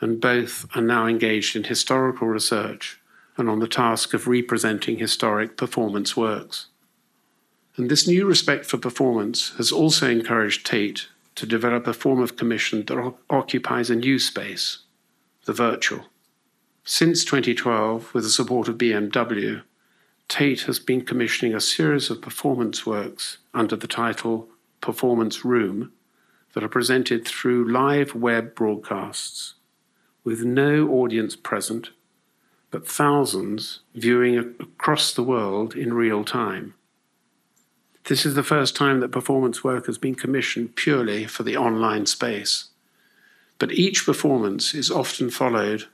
[0.00, 3.00] and both are now engaged in historical research
[3.36, 6.66] and on the task of representing historic performance works.
[7.76, 12.36] And this new respect for performance has also encouraged Tate to develop a form of
[12.36, 14.78] commission that occupies a new space,
[15.46, 16.06] the virtual.
[16.84, 19.62] Since 2012, with the support of BMW,
[20.30, 24.48] Tate has been commissioning a series of performance works under the title
[24.80, 25.90] Performance Room
[26.54, 29.54] that are presented through live web broadcasts
[30.22, 31.90] with no audience present,
[32.70, 36.74] but thousands viewing across the world in real time.
[38.04, 42.06] This is the first time that performance work has been commissioned purely for the online
[42.06, 42.66] space.
[43.58, 45.86] But each performance is often followed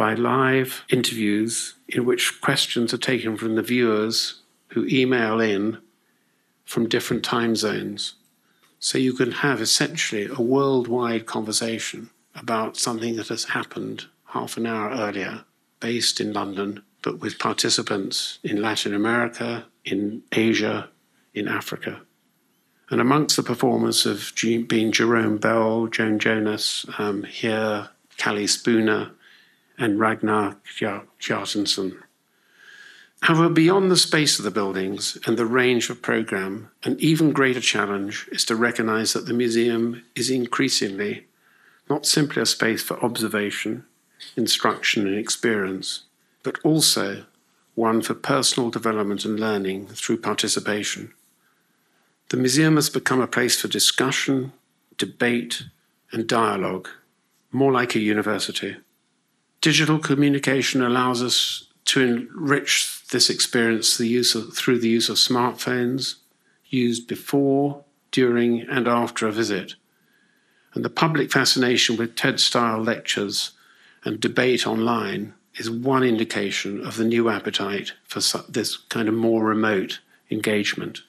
[0.00, 5.76] by live interviews in which questions are taken from the viewers who email in
[6.64, 8.14] from different time zones.
[8.78, 14.64] So you can have essentially a worldwide conversation about something that has happened half an
[14.64, 15.44] hour earlier,
[15.80, 20.88] based in London, but with participants in Latin America, in Asia,
[21.34, 22.00] in Africa.
[22.88, 24.32] And amongst the performers have
[24.66, 29.10] been Jérôme Bel, Joan Jonas, um, here, Cally Spooner,
[29.80, 31.98] and Ragnar Kjartansson.
[33.22, 37.60] However, beyond the space of the buildings and the range of program, an even greater
[37.60, 41.26] challenge is to recognize that the museum is increasingly
[41.88, 43.84] not simply a space for observation,
[44.36, 46.04] instruction, and experience,
[46.42, 47.24] but also
[47.74, 51.12] one for personal development and learning through participation.
[52.28, 54.52] The museum has become a place for discussion,
[54.98, 55.64] debate,
[56.12, 56.88] and dialogue,
[57.50, 58.76] more like a university
[59.60, 65.16] digital communication allows us to enrich this experience the use of, through the use of
[65.16, 66.16] smartphones
[66.66, 69.74] used before, during, and after a visit.
[70.74, 73.52] And the public fascination with TED style lectures
[74.04, 79.44] and debate online is one indication of the new appetite for this kind of more
[79.44, 79.98] remote
[80.30, 81.00] engagement.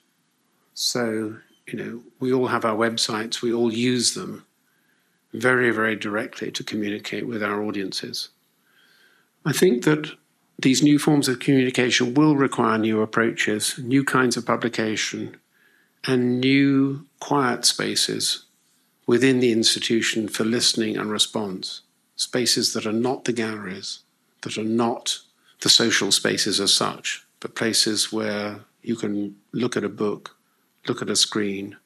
[0.73, 1.37] So,
[1.67, 4.45] you know, we all have our websites, we all use them
[5.31, 8.29] very, very directly to communicate with our audiences.
[9.45, 10.11] I think that
[10.59, 15.37] these new forms of communication will require new approaches, new kinds of publication,
[16.05, 18.45] and new quiet spaces
[19.07, 21.81] within the institution for listening and response.
[22.15, 23.99] Spaces that are not the galleries,
[24.41, 25.19] that are not
[25.61, 30.37] the social spaces as such, but places where you can look at a book,
[30.87, 31.77] look at a screen,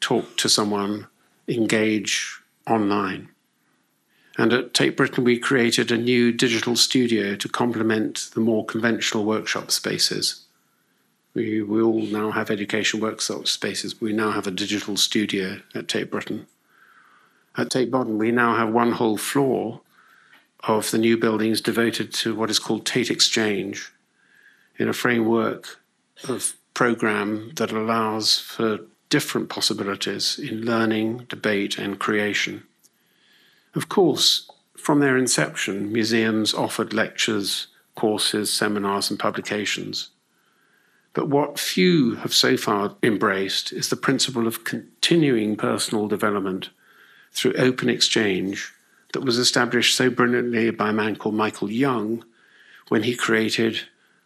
[0.00, 1.06] talk to someone,
[1.46, 3.28] engage online.
[4.36, 9.24] And at Tate Britain, we created a new digital studio to complement the more conventional
[9.24, 10.44] workshop spaces.
[11.34, 14.00] We, we all now have education workshop spaces.
[14.00, 16.46] We now have a digital studio at Tate Britain.
[17.56, 19.80] At Tate Modern, we now have one whole floor
[20.64, 23.92] of the new buildings devoted to what is called Tate Exchange
[24.78, 25.78] in a framework
[26.28, 28.80] of program that allows for
[29.10, 32.64] different possibilities in learning, debate, and creation.
[33.74, 40.10] Of course, from their inception, museums offered lectures, courses, seminars, and publications.
[41.12, 46.70] But what few have so far embraced is the principle of continuing personal development
[47.32, 48.72] through open exchange
[49.12, 52.24] that was established so brilliantly by a man called Michael Young
[52.88, 53.80] when he created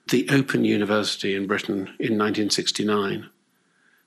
[0.09, 3.29] the Open University in Britain in 1969.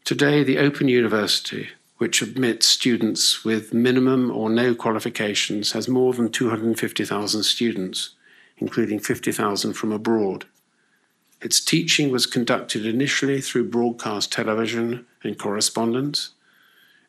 [0.04, 1.70] Today, the Open University,
[2.02, 8.16] which admits students with minimum or no qualifications, has more than 250,000 students,
[8.58, 10.46] including 50,000 from abroad.
[11.42, 16.32] Its teaching was conducted initially through broadcast television and correspondence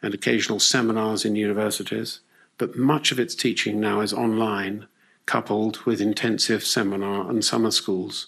[0.03, 2.20] and occasional seminars in universities,
[2.59, 4.86] but much of its teaching now is online,
[5.24, 8.26] coupled with intensive seminar and summer schools.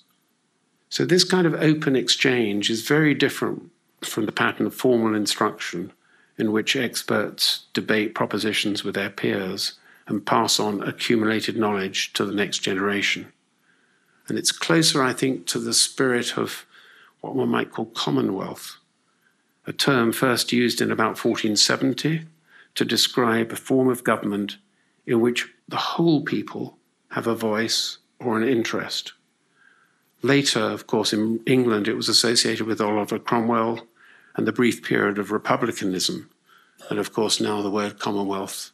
[0.89, 5.93] So, this kind of open exchange is very different from the pattern of formal instruction
[6.39, 9.75] in which experts debate propositions with their peers
[10.07, 13.33] and pass on accumulated knowledge to the next generation.
[14.29, 16.67] And it's closer, I think, to the spirit of
[17.21, 18.79] what one might call commonwealth,
[19.67, 22.25] a term first used in about 1470
[22.75, 24.59] to describe a form of government
[25.07, 26.77] in which the whole people
[27.11, 29.13] have a voice or an interest.
[30.23, 33.87] Later, of course, in England, it was associated with Oliver Cromwell
[34.37, 36.31] and the brief period of republicanism.
[36.91, 38.73] And of course, now the word Commonwealth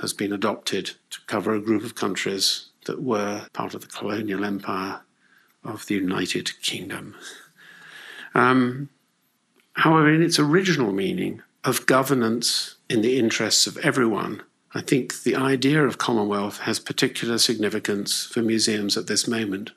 [0.00, 4.44] has been adopted to cover a group of countries that were part of the colonial
[4.44, 5.00] empire
[5.62, 7.14] of the United Kingdom.
[8.34, 8.90] Um,
[9.74, 14.42] however, in its original meaning of governance in the interests of everyone,
[14.74, 19.70] I think the idea of Commonwealth has particular significance for museums at this moment.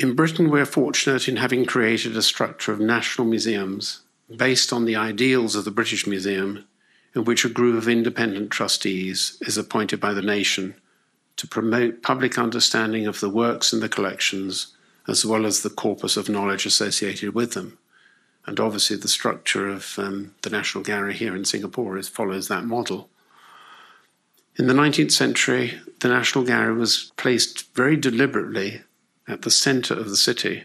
[0.00, 4.00] In Britain, we're fortunate in having created a structure of national museums
[4.34, 6.64] based on the ideals of the British Museum,
[7.14, 10.74] in which a group of independent trustees is appointed by the nation
[11.36, 14.74] to promote public understanding of the works in the collections
[15.06, 17.78] as well as the corpus of knowledge associated with them.
[18.46, 22.64] And obviously, the structure of um, the National Gallery here in Singapore is, follows that
[22.64, 23.08] model.
[24.56, 28.82] In the 19th century, the National Gallery was placed very deliberately
[29.26, 30.64] at the center of the city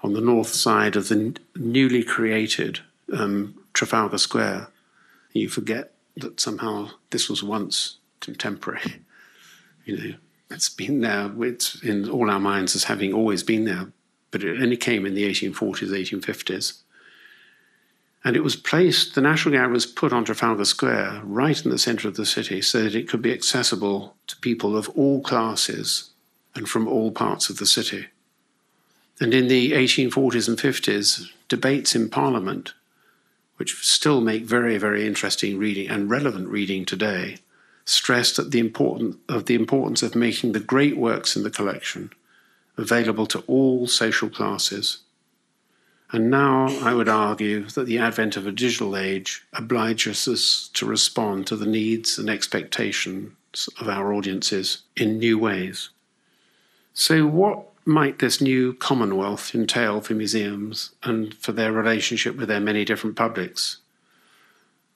[0.00, 2.80] on the north side of the n- newly created
[3.12, 4.68] um, Trafalgar Square.
[5.32, 9.02] You forget that somehow this was once contemporary
[9.84, 10.14] you know,
[10.50, 11.30] it's been there.
[11.40, 13.92] It's in all our minds as having always been there,
[14.30, 16.82] but it only came in the 1840s, 1850s.
[18.24, 21.78] And it was placed, the National Gallery was put on Trafalgar Square, right in the
[21.78, 26.10] center of the city, so that it could be accessible to people of all classes
[26.54, 28.06] and from all parts of the city.
[29.20, 32.74] And in the 1840s and 50s, debates in Parliament,
[33.56, 37.38] which still make very, very interesting reading and relevant reading today,
[37.84, 42.10] stressed at the important, of the importance of making the great works in the collection
[42.76, 44.98] available to all social classes.
[46.10, 50.86] And now I would argue that the advent of a digital age obliges us to
[50.86, 55.90] respond to the needs and expectations of our audiences in new ways.
[56.94, 62.60] So, what might this new commonwealth entail for museums and for their relationship with their
[62.60, 63.78] many different publics?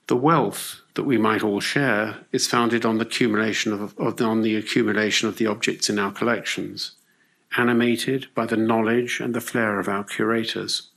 [0.09, 4.43] The wealth that we might all share is founded on the accumulation of, of, on
[4.43, 6.93] the accumulation of the objects in our collections,
[7.57, 10.91] animated by the knowledge and the flair of our curators.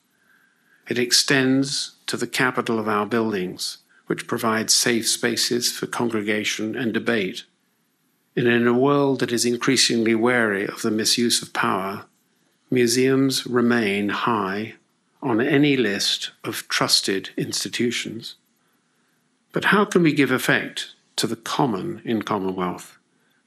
[0.87, 6.93] It extends to the capital of our buildings, which provides safe spaces for congregation and
[6.93, 7.45] debate.
[8.39, 12.05] And in a world that is increasingly wary of the misuse of power,
[12.71, 14.75] museums remain high
[15.21, 18.35] on any list of trusted institutions.
[19.51, 22.97] But how can we give effect to the common in Commonwealth,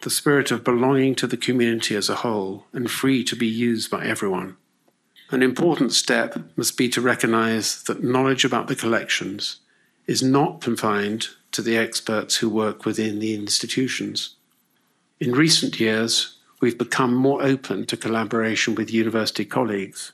[0.03, 3.91] the spirit of belonging to the community as a whole and free to be used
[3.91, 4.59] by everyone?
[5.31, 9.61] An important step must be to recognize that knowledge about the collections
[10.07, 14.37] is not confined to the experts who work within the institutions.
[15.23, 20.11] In recent years, we've become more open to collaboration with university colleagues.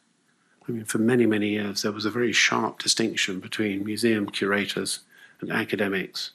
[0.69, 5.01] I mean, for many, many years, there was a very sharp distinction between museum curators
[5.41, 6.33] and academics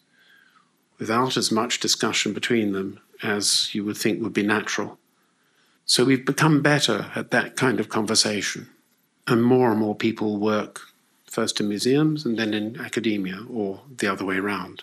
[0.97, 4.97] without as much discussion between them as you would think would be natural.
[5.85, 8.71] So we've become better at that kind of conversation.
[9.27, 10.81] And more and more people work
[11.27, 14.81] first in museums and then in academia, or the other way around.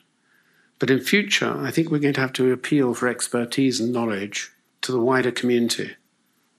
[0.81, 4.51] But in future, I think we're going to have to appeal for expertise and knowledge
[4.81, 5.95] to the wider community,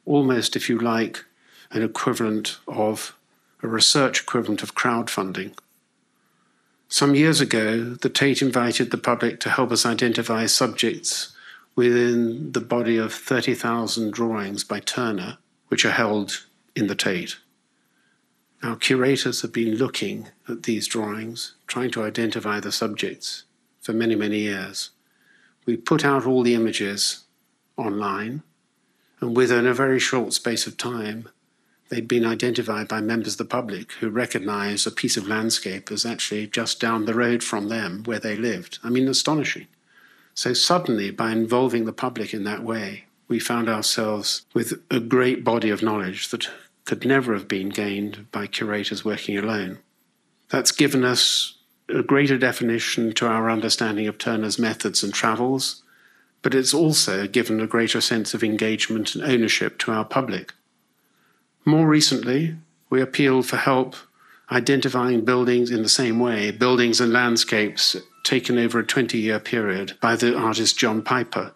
[0.06, 1.26] almost, if you like,
[1.72, 3.18] an equivalent of
[3.64, 5.58] a research equivalent of crowdfunding.
[6.88, 11.36] Some years ago, the Tate invited the public to help us identify subjects
[11.76, 16.46] within the body of 30,000 drawings by Turner, which are held
[16.76, 17.38] in the Tate.
[18.62, 23.46] Now, curators have been looking at these drawings, trying to identify the subjects
[23.82, 24.92] for many, many years.
[25.66, 27.26] We put out all the images
[27.78, 28.44] online,
[29.20, 31.30] and within a very short space of time,
[31.90, 36.06] they'd been identified by members of the public who recognized a piece of landscape as
[36.06, 38.80] actually just down the road from them where they lived.
[38.84, 39.68] I mean, astonishing.
[40.34, 45.44] So, suddenly, by involving the public in that way, we found ourselves with a great
[45.44, 46.50] body of knowledge that
[46.86, 49.80] could never have been gained by curators working alone.
[50.50, 51.58] That's given us
[51.92, 55.84] a greater definition to our understanding of Turner's methods and travels,
[56.42, 60.54] but it's also given a greater sense of engagement and ownership to our public.
[61.66, 62.56] More recently,
[62.90, 63.96] we appealed for help
[64.52, 69.94] identifying buildings in the same way, buildings and landscapes taken over a 20 year period
[70.02, 71.54] by the artist John Piper.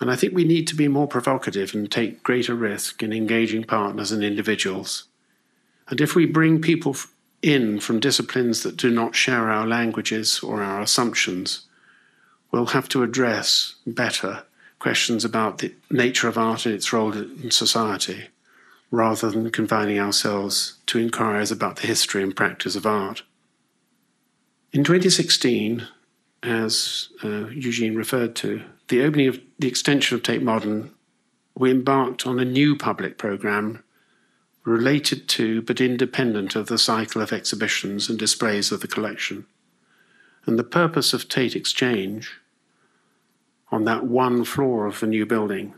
[0.00, 3.64] And I think we need to be more provocative and take greater risk in engaging
[3.64, 5.04] partners and individuals.
[5.88, 6.96] And if we bring people
[7.42, 11.66] in from disciplines that do not share our languages or our assumptions,
[12.50, 14.44] we'll have to address better
[14.78, 18.28] questions about the nature of art and its role in society,
[18.90, 23.22] rather than confining ourselves to inquiries about the history and practice of art.
[24.72, 25.86] In 2016,
[26.42, 30.90] as uh, Eugene referred to, the opening of the extension of Tate Modern,
[31.56, 33.82] we embarked on a new public programme
[34.64, 39.46] related to but independent of the cycle of exhibitions and displays of the collection.
[40.46, 42.38] And the purpose of Tate Exchange
[43.70, 45.74] on that one floor of the new building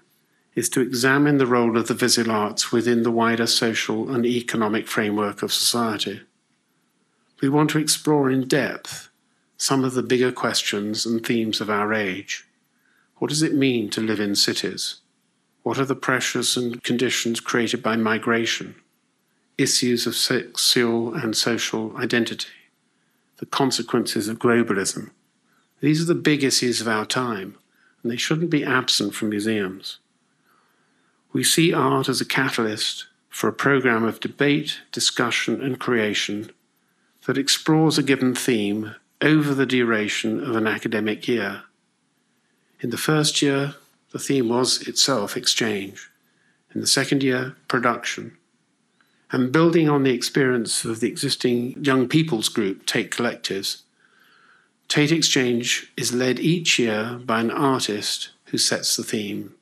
[0.55, 4.87] is to examine the role of the visual arts within the wider social and economic
[4.87, 6.21] framework of society.
[7.41, 9.09] We want to explore in depth
[9.57, 12.47] some of the bigger questions and themes of our age.
[13.17, 14.97] What does it mean to live in cities?
[15.65, 18.75] What are the pressures and conditions created by migration?
[19.57, 22.51] Issues of sexual and social identity?
[23.39, 25.11] The consequences of globalism?
[25.81, 27.57] These are the big issues of our time,
[28.03, 30.01] and they shouldn't be absent from museums.
[31.33, 36.51] We see art as a catalyst for a program of debate, discussion, and creation
[37.27, 41.63] that explores a given theme over the duration of an academic year.
[42.81, 43.77] In the first year,
[44.15, 46.09] the theme was itself exchange.
[46.73, 48.37] In the second year, production.
[49.33, 53.83] And building on the experience of the existing young people's group, Tate Collectives,
[54.87, 59.53] Tate Exchange is led each year by an artist who sets the theme.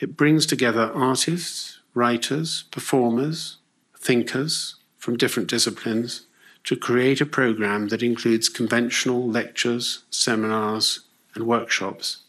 [0.00, 3.58] It brings together artists, writers, performers,
[3.96, 6.26] thinkers from different disciplines
[6.64, 11.02] to create a program that includes conventional lectures, seminars,
[11.36, 12.23] and workshops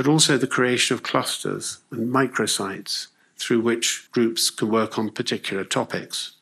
[0.00, 5.62] but also the creation of clusters and microsites through which groups can work on particular
[5.62, 6.36] topics.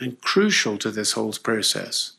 [0.00, 2.14] And crucial to this whole process,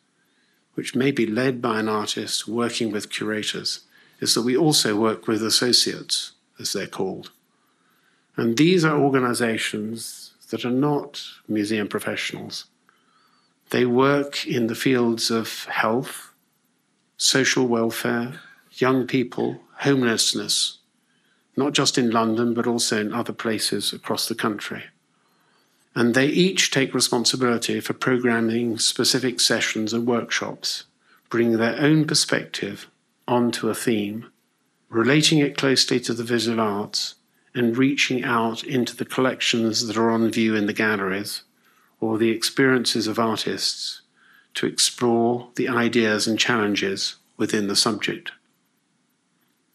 [0.76, 3.82] which may be led by an artist working with curators,
[4.22, 7.32] is that we also work with associates, as they're called.
[8.38, 12.64] And these are organizations that are not museum professionals.
[13.72, 16.32] They work in the fields of health,
[17.18, 18.39] social welfare,
[18.72, 20.80] young people, homelessness,
[21.56, 24.84] not just in London, but also in other places across the country.
[25.96, 30.84] And they each take responsibility for programming specific sessions and workshops,
[31.30, 32.88] bringing their own perspective
[33.28, 34.30] onto a theme,
[34.90, 37.16] relating it closely to the visual arts,
[37.54, 41.44] and reaching out into the collections that are on view in the galleries
[42.02, 44.02] or the experiences of artists
[44.54, 48.32] to explore the ideas and challenges within the subject.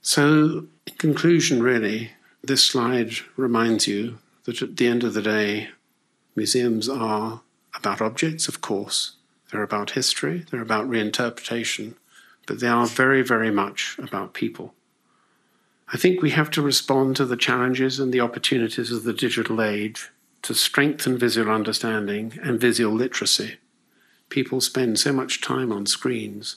[0.02, 5.68] So, in conclusion, really, this slide reminds you that at the end of the day,
[6.34, 7.42] museums are
[7.74, 9.16] about objects, of course,
[9.50, 11.96] they're about history, they're about reinterpretation,
[12.46, 14.74] but they are very, very much about people.
[15.92, 19.60] I think we have to respond to the challenges and the opportunities of the digital
[19.60, 20.08] age
[20.42, 23.58] to strengthen visual understanding and visual literacy.
[24.30, 26.56] People spend so much time on screens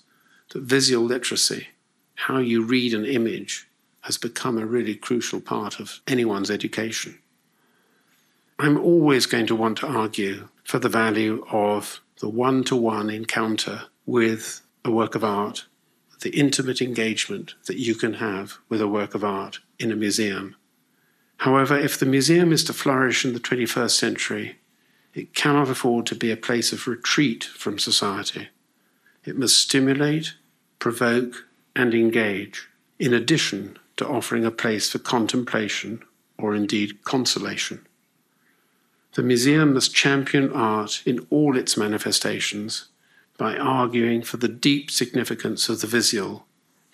[0.49, 1.67] that visual literacy
[2.15, 3.67] how you read an image
[4.01, 7.17] has become a really crucial part of anyone's education.
[8.59, 13.09] I'm always going to want to argue for the value of the one to one
[13.09, 15.65] encounter with a work of art,
[16.21, 20.55] the intimate engagement that you can have with a work of art in a museum.
[21.37, 24.57] However, if the museum is to flourish in the 21st century,
[25.13, 28.49] it cannot afford to be a place of retreat from society.
[29.25, 30.33] It must stimulate,
[30.79, 31.45] provoke,
[31.75, 32.67] and engage,
[32.99, 36.03] in addition to offering a place for contemplation
[36.37, 37.85] or indeed consolation.
[39.13, 42.85] The museum must champion art in all its manifestations
[43.37, 46.45] by arguing for the deep significance of the visual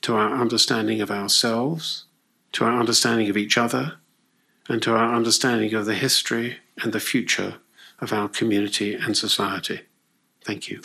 [0.01, 2.05] to our understanding of ourselves,
[2.53, 3.95] to our understanding of each other,
[4.67, 7.55] and to our understanding of the history and the future
[7.99, 9.81] of our community and society.
[10.43, 10.81] Thank you.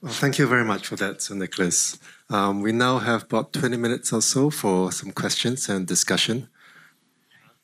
[0.00, 1.98] Well, thank you very much for that, Sir Nicholas.
[2.30, 6.48] Um, we now have about 20 minutes or so for some questions and discussion.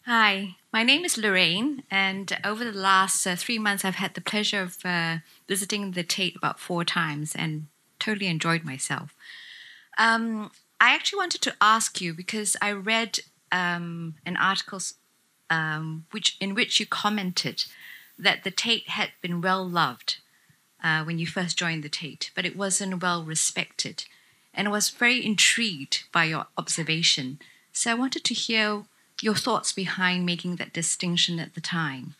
[0.06, 4.20] Hi, my name is Lorraine, and over the last uh, three months, I've had the
[4.20, 7.66] pleasure of uh, visiting the Tate about four times and
[7.98, 9.14] totally enjoyed myself.
[9.98, 10.50] Um,
[10.80, 13.20] I actually wanted to ask you because I read
[13.52, 14.80] um, an article
[15.50, 17.64] um, which in which you commented
[18.18, 20.18] that the Tate had been well loved
[20.82, 24.04] uh, when you first joined the Tate, but it wasn't well respected,
[24.54, 27.38] and was very intrigued by your observation.
[27.72, 28.84] So I wanted to hear
[29.22, 32.14] your thoughts behind making that distinction at the time?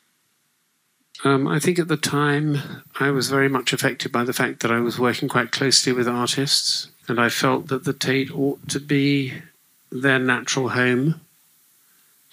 [1.22, 4.72] Um, I think at the time I was very much affected by the fact that
[4.72, 8.80] I was working quite closely with artists, and I felt that the Tate ought to
[8.80, 9.34] be
[9.92, 11.20] their natural home,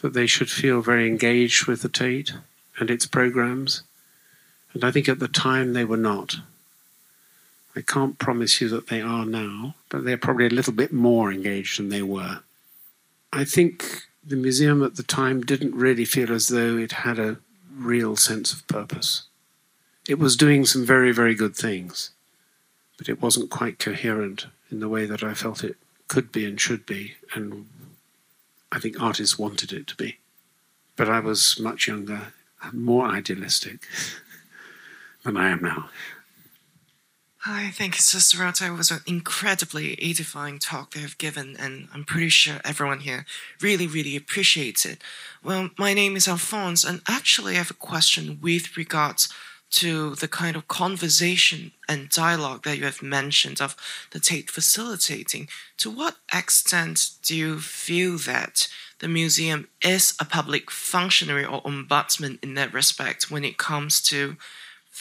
[0.02, 2.34] that they should feel very engaged with the Tate
[2.80, 3.84] and its programs.
[4.74, 6.38] And I think at the time they were not.
[7.76, 11.32] I can't promise you that they are now, but they're probably a little bit more
[11.32, 12.42] engaged than they were.
[13.32, 17.38] I think the museum at the time didn't really feel as though it had a
[17.74, 19.24] real sense of purpose.
[20.08, 22.12] It was doing some very, very good things,
[22.98, 26.60] but it wasn't quite coherent in the way that I felt it could be and
[26.60, 27.68] should be, and
[28.72, 30.18] I think artists wanted it to be.
[30.98, 33.88] But I was much younger, and more idealistic
[35.24, 35.90] than I am now.
[37.46, 38.78] Hi, think Sir Serota.
[38.78, 43.26] Was an incredibly edifying talk they have given, and I'm pretty sure everyone here
[43.60, 45.02] really, really appreciates it.
[45.44, 49.28] Well, my name is Alphonse, and actually, I have a question with regards
[49.72, 53.76] to the kind of conversation and dialogue that you have mentioned of
[54.12, 55.48] the Tate facilitating.
[55.78, 58.68] To what extent do you feel that
[59.00, 64.38] the museum is a public functionary or ombudsman in that respect when it comes to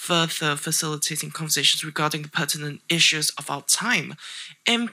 [0.00, 4.14] further facilitating conversations regarding the pertinent issues of our time.
[4.66, 4.90] And,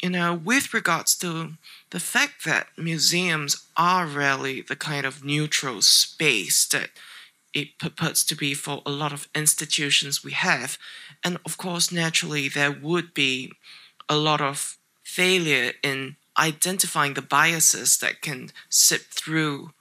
[0.00, 1.54] you know, with regards to
[1.90, 6.90] the fact that museums are really the kind of neutral space that
[7.52, 10.78] it purports to be for a lot of institutions we have.
[11.24, 13.52] And of course, naturally, there would be
[14.08, 19.72] a lot of failure in identifying the biases that can sip through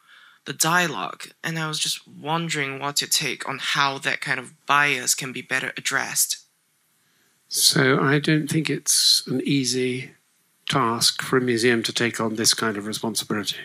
[0.46, 1.28] the dialogue.
[1.44, 5.32] And I was just wondering what's your take on how that kind of bias can
[5.32, 6.40] be better addressed.
[7.48, 10.12] So I don't think it's an easy
[10.70, 13.58] task for a museum to take on this kind of responsibility.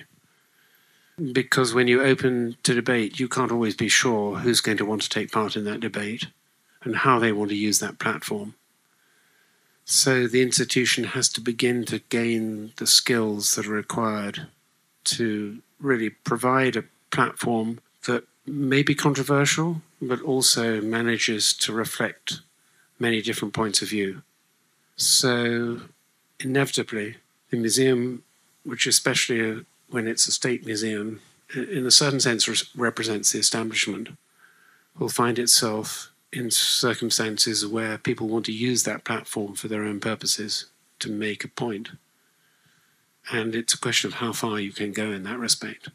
[1.33, 5.03] Because when you open to debate, you can't always be sure who's going to want
[5.03, 6.26] to take part in that debate
[6.85, 8.55] and how they want to use that platform.
[9.85, 14.47] So the institution has to begin to gain the skills that are required
[15.16, 22.40] to really provide a platform that may be controversial, but also manages to reflect
[22.98, 24.22] many different points of view.
[24.96, 25.82] So,
[26.40, 27.16] inevitably,
[27.50, 28.22] the museum,
[28.64, 31.20] which especially uh, when it's a state museum,
[31.54, 34.09] in a certain sense represents the establishment,
[34.98, 40.00] will find itself in circumstances where people want to use that platform for their own
[40.00, 40.66] purposes
[40.98, 41.90] to make a point.
[43.31, 45.89] And it's a question of how far you can go in that respect.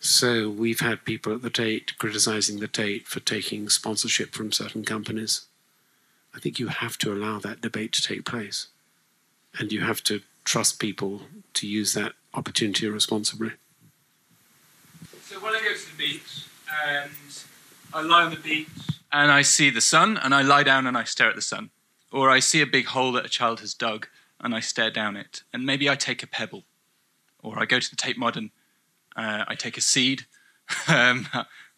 [0.00, 4.84] So we've had people at the Tate criticizing the Tate for taking sponsorship from certain
[4.84, 5.42] companies.
[6.34, 8.68] I think you have to allow that debate to take place.
[9.58, 11.22] And you have to trust people
[11.54, 13.52] to use that opportunity responsibly.
[15.22, 16.46] So when I go to the beach
[16.86, 17.12] and
[17.92, 18.68] I lie on the beach
[19.12, 21.70] and I see the sun and I lie down and I stare at the sun,
[22.10, 24.08] or I see a big hole that a child has dug
[24.42, 25.42] and I stare down it.
[25.52, 26.64] And maybe I take a pebble,
[27.42, 28.50] or I go to the Tate Modern,
[29.16, 30.26] uh, I take a seed,
[30.88, 31.28] um,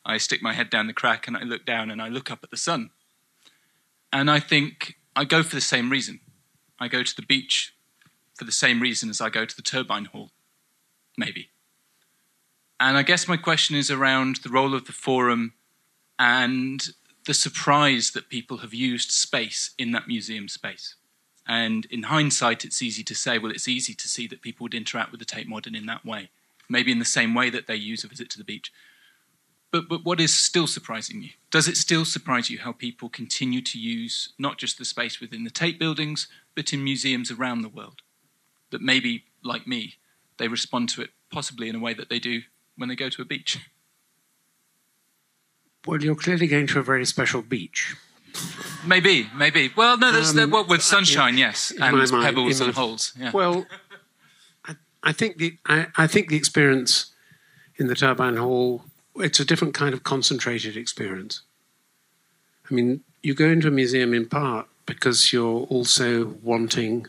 [0.05, 2.41] I stick my head down the crack and I look down and I look up
[2.43, 2.91] at the sun.
[4.13, 6.21] And I think I go for the same reason.
[6.79, 7.75] I go to the beach
[8.35, 10.31] for the same reason as I go to the turbine hall.
[11.17, 11.51] Maybe.
[12.81, 15.55] And I guess my question is around the role of the forum
[16.19, 16.89] and
[17.27, 20.97] the surprise that people have used space in that museum space.
[21.47, 24.75] And in hindsight, it's easy to say, well, it's easy to see that people would
[24.75, 26.31] interact with the Tate Modern in that way,
[26.69, 28.73] maybe in the same way that they use a visit to the beach.
[29.71, 31.31] But, but what is still surprising you?
[31.51, 35.45] Does it still surprise you how people continue to use not just the space within
[35.45, 38.03] the Tate buildings, but in museums around the world?
[38.71, 39.97] That maybe, like me,
[40.39, 42.43] they respond to it possibly in a way that they do
[42.77, 43.59] when they go to a beach.
[45.87, 47.95] Well, you're clearly going to a very special beach.
[48.87, 49.73] Maybe, maybe.
[49.77, 53.13] Well, no, there's um, what with sunshine, yes, and mind, pebbles and holes.
[53.19, 53.31] Yeah.
[53.33, 53.67] Well,
[54.65, 57.13] I, I think the I, I, think the experience
[57.77, 58.85] in the turbine hall
[59.17, 61.43] it's a different kind of concentrated experience.
[62.71, 67.07] I mean, you go into a museum in part because you're also wanting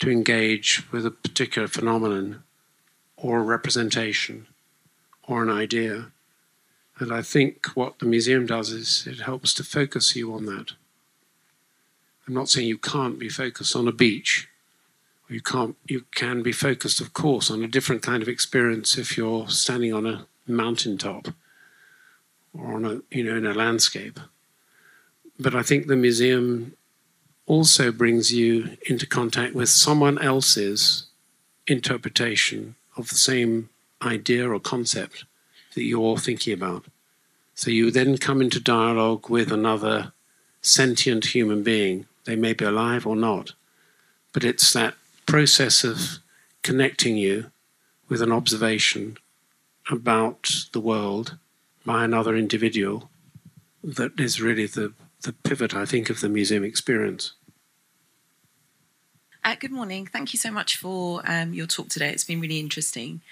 [0.00, 2.42] to engage with a particular phenomenon
[3.16, 4.46] or a representation
[5.24, 6.12] or an idea
[7.00, 10.72] and I think what the museum does is it helps to focus you on that.
[12.26, 14.48] I'm not saying you can't be focused on a beach.
[15.28, 15.76] You can't.
[15.86, 19.92] You can be focused, of course, on a different kind of experience if you're standing
[19.92, 21.28] on a mountaintop
[22.52, 24.18] or on a, you know, in a landscape.
[25.38, 26.74] But I think the museum
[27.46, 31.06] also brings you into contact with someone else's
[31.66, 33.68] interpretation of the same
[34.02, 35.24] idea or concept
[35.78, 36.84] that you're thinking about.
[37.54, 40.12] So you then come into dialogue with another
[40.60, 42.06] sentient human being.
[42.24, 43.52] They may be alive or not,
[44.32, 44.94] but it's that
[45.26, 46.18] process of
[46.62, 47.50] connecting you
[48.08, 49.16] with an observation
[49.90, 51.38] about the world
[51.86, 53.08] by another individual
[53.82, 57.32] that is really the, the pivot, I think, of the museum experience.
[59.44, 60.06] Uh, good morning.
[60.06, 62.10] Thank you so much for um, your talk today.
[62.10, 63.22] It's been really interesting.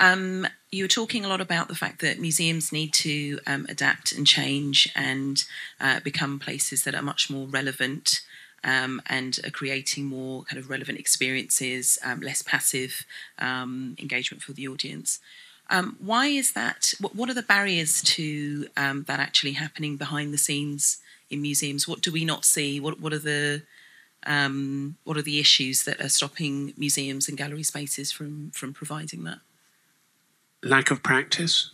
[0.00, 4.12] Um, you were talking a lot about the fact that museums need to um, adapt
[4.12, 5.44] and change and
[5.80, 8.20] uh, become places that are much more relevant
[8.64, 13.04] um, and are creating more kind of relevant experiences, um, less passive
[13.38, 15.20] um, engagement for the audience.
[15.70, 16.92] Um, why is that?
[17.00, 20.98] What, what, are the barriers to that actually happening behind the scenes
[21.30, 21.86] in museums?
[21.86, 22.80] What do we not see?
[22.80, 23.62] What, what are the
[25.04, 29.38] what are the issues that are stopping museums and gallery spaces from from providing that?
[30.64, 31.70] Lack of practice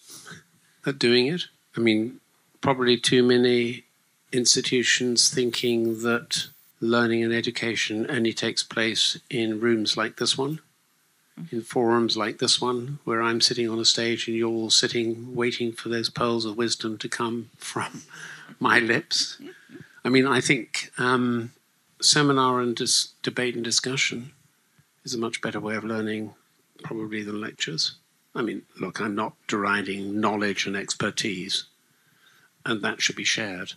[0.84, 1.44] at doing it.
[1.76, 2.20] I mean,
[2.60, 3.84] probably too many
[4.32, 6.48] institutions thinking that
[6.80, 10.60] learning and education only takes place in rooms like this one,
[11.52, 15.34] in forums like this one, where I'm sitting on a stage and you're all sitting
[15.34, 18.02] waiting for those pearls of wisdom to come from
[18.58, 19.38] my lips.
[20.04, 21.52] I mean, I think um,
[22.00, 24.32] seminar and dis- debate and discussion
[25.04, 26.34] is a much better way of learning,
[26.82, 27.94] probably, than lectures.
[28.40, 31.64] I mean, look, I'm not deriding knowledge and expertise,
[32.64, 33.74] and that should be shared.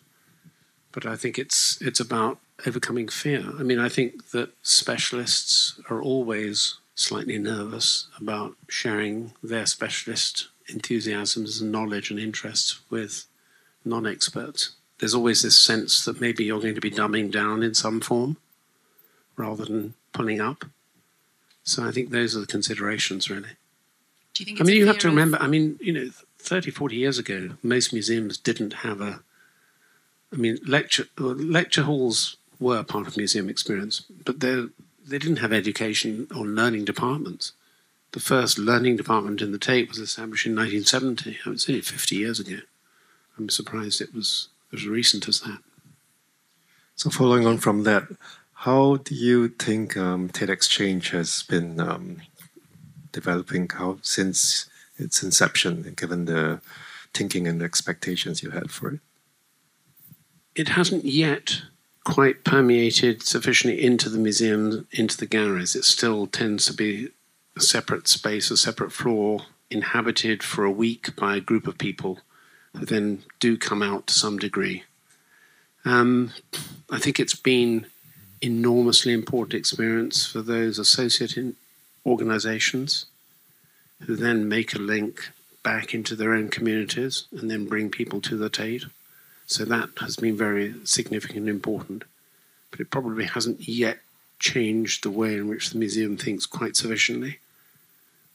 [0.94, 3.44] But I think it's it's about overcoming fear.
[3.60, 11.60] I mean, I think that specialists are always slightly nervous about sharing their specialist enthusiasms
[11.60, 13.26] and knowledge and interests with
[13.84, 14.76] non-experts.
[15.00, 18.38] There's always this sense that maybe you're going to be dumbing down in some form
[19.36, 20.64] rather than pulling up.
[21.64, 23.58] So I think those are the considerations, really.
[24.34, 24.62] Do you think?
[24.62, 25.38] I mean, you have to remember.
[25.40, 26.10] I mean, you know,
[26.40, 29.22] 30, 40 years ago, most museums didn't have a.
[30.32, 34.66] I mean, lecture lecture halls were part of museum experience, but they
[35.06, 37.54] they didn't have education or learning departments.
[38.14, 41.40] The first learning department in the Tate was established in 1970.
[41.48, 42.60] It's only 50 years ago.
[43.38, 45.60] I'm surprised it was as recent as that.
[46.96, 48.04] So, following on from that,
[48.54, 52.18] how do you think um, Tate Exchange has been um,
[53.14, 56.60] developing how since its inception, given the
[57.14, 59.00] thinking and expectations you had for it?
[60.56, 61.62] It hasn't yet
[62.04, 65.76] quite permeated sufficiently into the museum, into the galleries.
[65.76, 67.10] It still tends to be
[67.56, 72.20] a separate space, a separate floor, inhabited for a week by a group of people
[72.76, 74.84] who then do come out to some degree.
[75.86, 76.32] Um,
[76.90, 77.86] I think it's been
[78.42, 81.56] enormously important experience for those associated
[82.06, 83.06] organizations
[84.02, 85.32] who then make a link
[85.64, 88.86] back into their own communities and then bring people to the Tate.
[89.46, 92.04] So that has been very significant and important.
[92.72, 94.00] But it probably hasn't yet
[94.40, 97.40] changed the way in which the museum thinks quite sufficiently.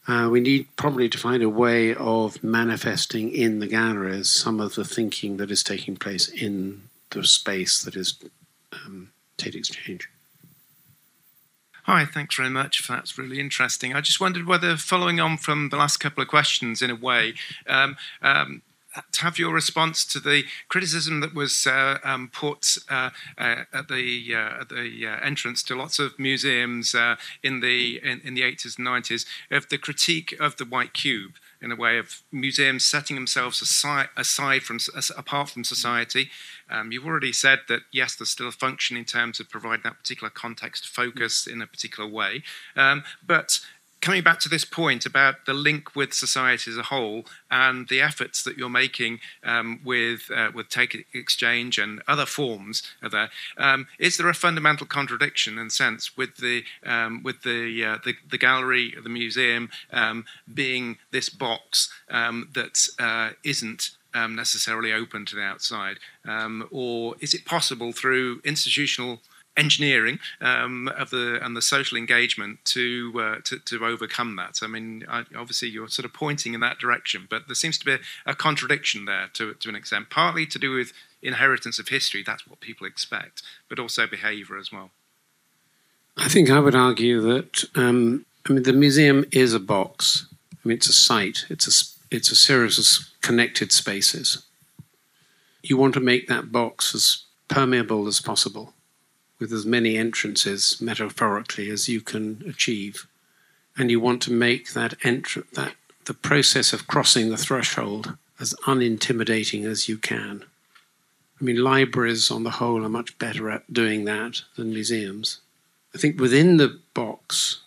[0.07, 4.73] Uh, we need probably to find a way of manifesting in the galleries some of
[4.73, 8.15] the thinking that is taking place in the space that is
[8.73, 10.09] um, Tate Exchange.
[11.91, 12.87] Hi, thanks very much.
[12.87, 13.95] That's really interesting.
[13.95, 17.33] I just wondered whether, following on from the last couple of questions, in a way,
[17.65, 18.61] um, um,
[19.11, 23.09] to have your response to the criticism that was uh, um, put uh,
[23.39, 27.99] uh, at the uh, at the uh, entrance to lots of museums uh, in the
[28.03, 31.75] in, in, the 80s and 90s of the critique of the white cube in a
[31.75, 34.79] way of museums setting themselves aside, aside from
[35.17, 36.29] apart from society.
[36.69, 39.97] Um, you've already said that yes, there's still a function in terms of providing that
[39.97, 42.43] particular context focus in a particular way,
[42.75, 43.59] um, but
[44.01, 48.01] coming back to this point about the link with society as a whole and the
[48.01, 53.29] efforts that you're making um, with uh, with Tate Exchange and other forms of that,
[53.57, 58.13] um, is there a fundamental contradiction in sense with the um, with the, uh, the,
[58.29, 63.31] the gallery, the museum um, being this box um, that uh,
[63.61, 65.97] not um, necessarily open to the outside,
[66.71, 69.19] or is it possible through institutional
[69.59, 74.59] engineering um, of the and the social engagement to, uh, to, to overcome that.
[74.61, 77.85] I mean, I, obviously you're sort of pointing in that direction, but there seems to
[77.85, 81.89] be a, a contradiction there to to an extent, partly to do with inheritance of
[81.89, 82.23] history.
[82.25, 84.91] That's what people expect, but also behaviour as well.
[86.17, 90.25] I think I would argue that um, I mean the museum is a box.
[90.53, 91.45] I mean, it's a site.
[91.49, 94.45] It's a it's a series of connected spaces.
[95.61, 98.73] You want to make that box as permeable as possible
[99.39, 103.07] with as many entrances metaphorically as you can achieve.
[103.77, 105.75] And you want to make that entr- that
[106.05, 110.43] the process of crossing the threshold as unintimidating as you can.
[111.39, 115.39] I mean, libraries on the whole are much better at doing that than museums.
[115.95, 117.59] I think within the box,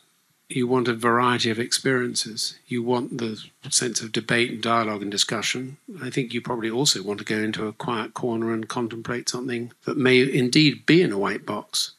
[0.57, 2.59] you want a variety of experiences.
[2.67, 5.77] You want the sense of debate and dialogue and discussion.
[6.03, 9.73] I think you probably also want to go into a quiet corner and contemplate something
[9.85, 11.93] that may indeed be in a white box.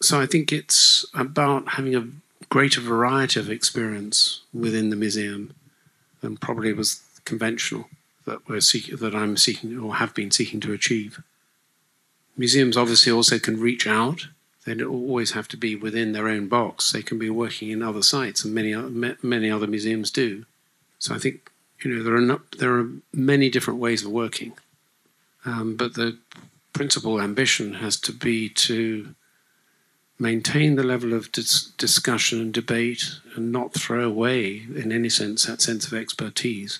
[0.00, 2.08] So I think it's about having a
[2.48, 5.54] greater variety of experience within the museum
[6.20, 7.88] than probably was conventional
[8.26, 11.22] that we're seeking, that I'm seeking or have been seeking to achieve.
[12.36, 14.28] Museums obviously also can reach out
[14.64, 16.92] they don't always have to be within their own box.
[16.92, 18.74] They can be working in other sites, and many
[19.22, 20.44] many other museums do.
[20.98, 21.50] So I think
[21.82, 24.52] you know there are not, there are many different ways of working,
[25.44, 26.18] um, but the
[26.72, 29.14] principal ambition has to be to
[30.18, 33.04] maintain the level of dis- discussion and debate,
[33.34, 36.78] and not throw away, in any sense, that sense of expertise,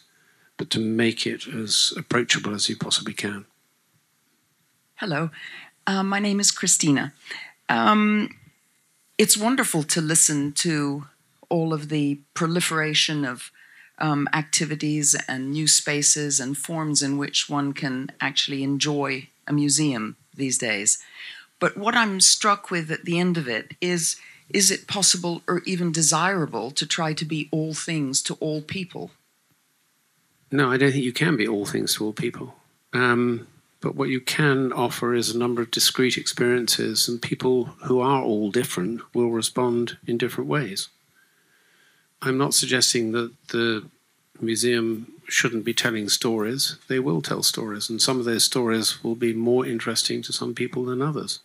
[0.57, 3.45] but to make it as approachable as you possibly can.
[4.95, 5.31] Hello,
[5.89, 7.13] uh, my name is Christina.
[7.69, 8.37] Um,
[9.19, 11.07] it's wonderful to listen to
[11.49, 13.51] all of the proliferation of
[13.99, 20.17] um, activities and new spaces and forms in which one can actually enjoy a museum
[20.35, 20.99] these days.
[21.61, 24.17] But what I'm struck with at the end of it is
[24.49, 29.11] is it possible or even desirable to try to be all things to all people?
[30.51, 32.57] No, I don't think you can be all things to all people.
[32.93, 33.47] Um,
[33.83, 38.23] but what you can offer is a number of discrete experiences, and people who are
[38.23, 40.89] all different will respond in different ways.
[42.23, 43.85] I'm not suggesting that the
[44.41, 46.77] museum shouldn't be telling stories.
[46.89, 50.55] They will tell stories, and some of those stories will be more interesting to some
[50.55, 51.41] people than others.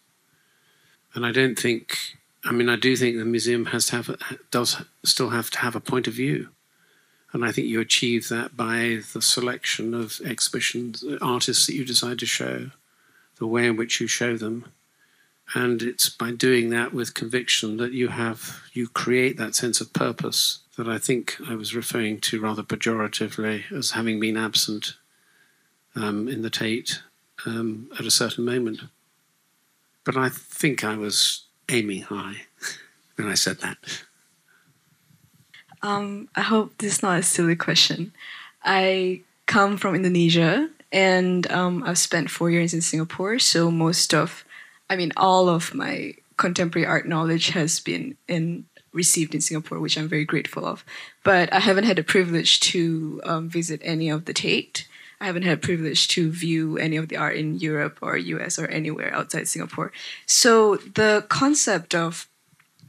[1.15, 1.97] And I don't think,
[2.45, 4.21] I mean, I do think the museum has to have,
[4.51, 6.49] does still have to have a point of view.
[7.34, 12.19] And I think you achieve that by the selection of exhibitions, artists that you decide
[12.19, 12.71] to show,
[13.38, 14.65] the way in which you show them.
[15.53, 19.93] And it's by doing that with conviction that you have, you create that sense of
[19.93, 24.95] purpose that I think I was referring to rather pejoratively as having been absent
[25.95, 27.01] um, in the Tate
[27.45, 28.82] um, at a certain moment.
[30.03, 32.43] But I think I was aiming high
[33.15, 33.78] when I said that.
[35.82, 38.13] Um, I hope this is not a silly question.
[38.63, 43.39] I come from Indonesia and um, I've spent four years in Singapore.
[43.39, 44.43] So most of,
[44.89, 49.97] I mean, all of my contemporary art knowledge has been in received in Singapore, which
[49.97, 50.84] I'm very grateful of.
[51.23, 54.88] But I haven't had the privilege to um, visit any of the Tate.
[55.21, 58.67] I haven't had privilege to view any of the art in Europe or US or
[58.67, 59.91] anywhere outside Singapore.
[60.25, 62.28] So the concept of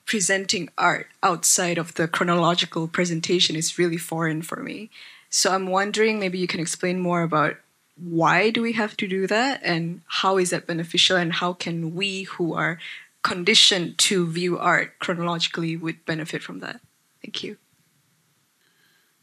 [0.08, 4.90] presenting art outside of the chronological presentation is really foreign for me.
[5.28, 7.56] So I'm wondering maybe you can explain more about
[7.96, 11.94] why do we have to do that and how is that beneficial and how can
[11.94, 12.78] we who are
[13.22, 16.80] conditioned to view art chronologically would benefit from that?
[17.22, 17.58] Thank you.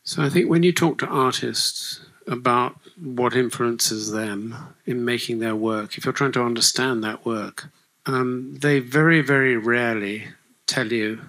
[0.03, 4.55] So I think when you talk to artists about what influences them
[4.86, 7.69] in making their work, if you're trying to understand that work,
[8.05, 10.25] um, they very, very rarely
[10.68, 11.22] tell you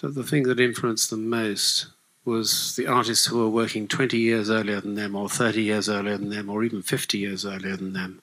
[0.00, 1.86] that the thing that influenced them most
[2.24, 6.16] was the artists who were working 20 years earlier than them, or 30 years earlier
[6.16, 8.22] than them, or even 50 years earlier than them.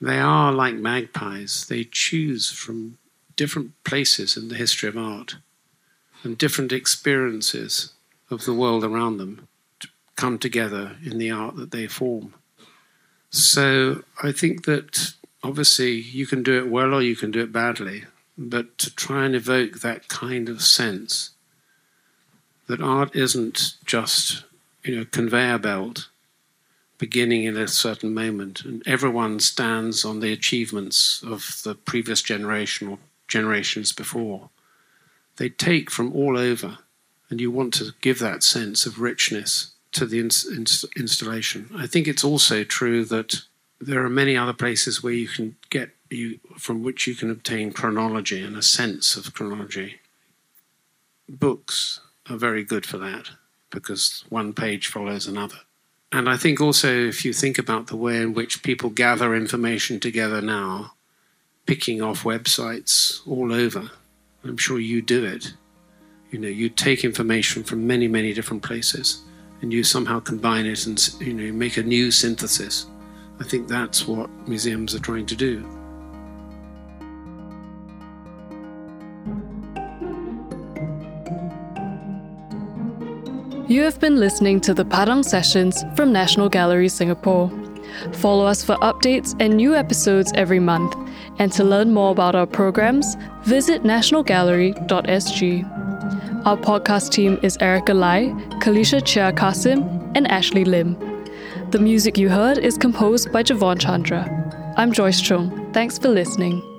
[0.00, 1.66] They are like magpies.
[1.66, 2.98] They choose from
[3.36, 5.36] different places in the history of art
[6.22, 7.92] and different experiences
[8.30, 9.48] of the world around them
[9.80, 12.34] to come together in the art that they form.
[13.30, 17.52] So I think that obviously you can do it well or you can do it
[17.52, 18.04] badly,
[18.36, 21.30] but to try and evoke that kind of sense
[22.66, 24.44] that art isn't just
[24.84, 26.08] you know conveyor belt
[27.02, 32.86] beginning in a certain moment and everyone stands on the achievements of the previous generation
[32.86, 34.50] or generations before.
[35.36, 36.78] They take from all over
[37.28, 41.68] and you want to give that sense of richness to the ins- ins- installation.
[41.76, 43.34] I think it's also true that
[43.80, 47.72] there are many other places where you can get you from which you can obtain
[47.72, 50.00] chronology and a sense of chronology
[51.28, 53.30] books are very good for that
[53.70, 55.56] because one page follows another.
[56.10, 59.98] And I think also, if you think about the way in which people gather information
[59.98, 60.92] together now,
[61.64, 63.90] picking off websites all over,
[64.44, 65.54] I'm sure you do it.
[66.30, 69.22] You know, you take information from many, many different places
[69.62, 72.86] and you somehow combine it and you know make a new synthesis.
[73.40, 75.81] I think that's what museums are trying to do.
[83.68, 87.48] You have been listening to the Padang Sessions from National Gallery Singapore.
[88.14, 90.96] Follow us for updates and new episodes every month.
[91.38, 96.44] And to learn more about our programs, visit nationalgallery.sg.
[96.44, 99.84] Our podcast team is Erica Lai, Kalisha Chia Kasim,
[100.16, 100.96] and Ashley Lim.
[101.70, 104.26] The music you heard is composed by Javon Chandra.
[104.76, 105.70] I'm Joyce Chung.
[105.72, 106.71] Thanks for listening.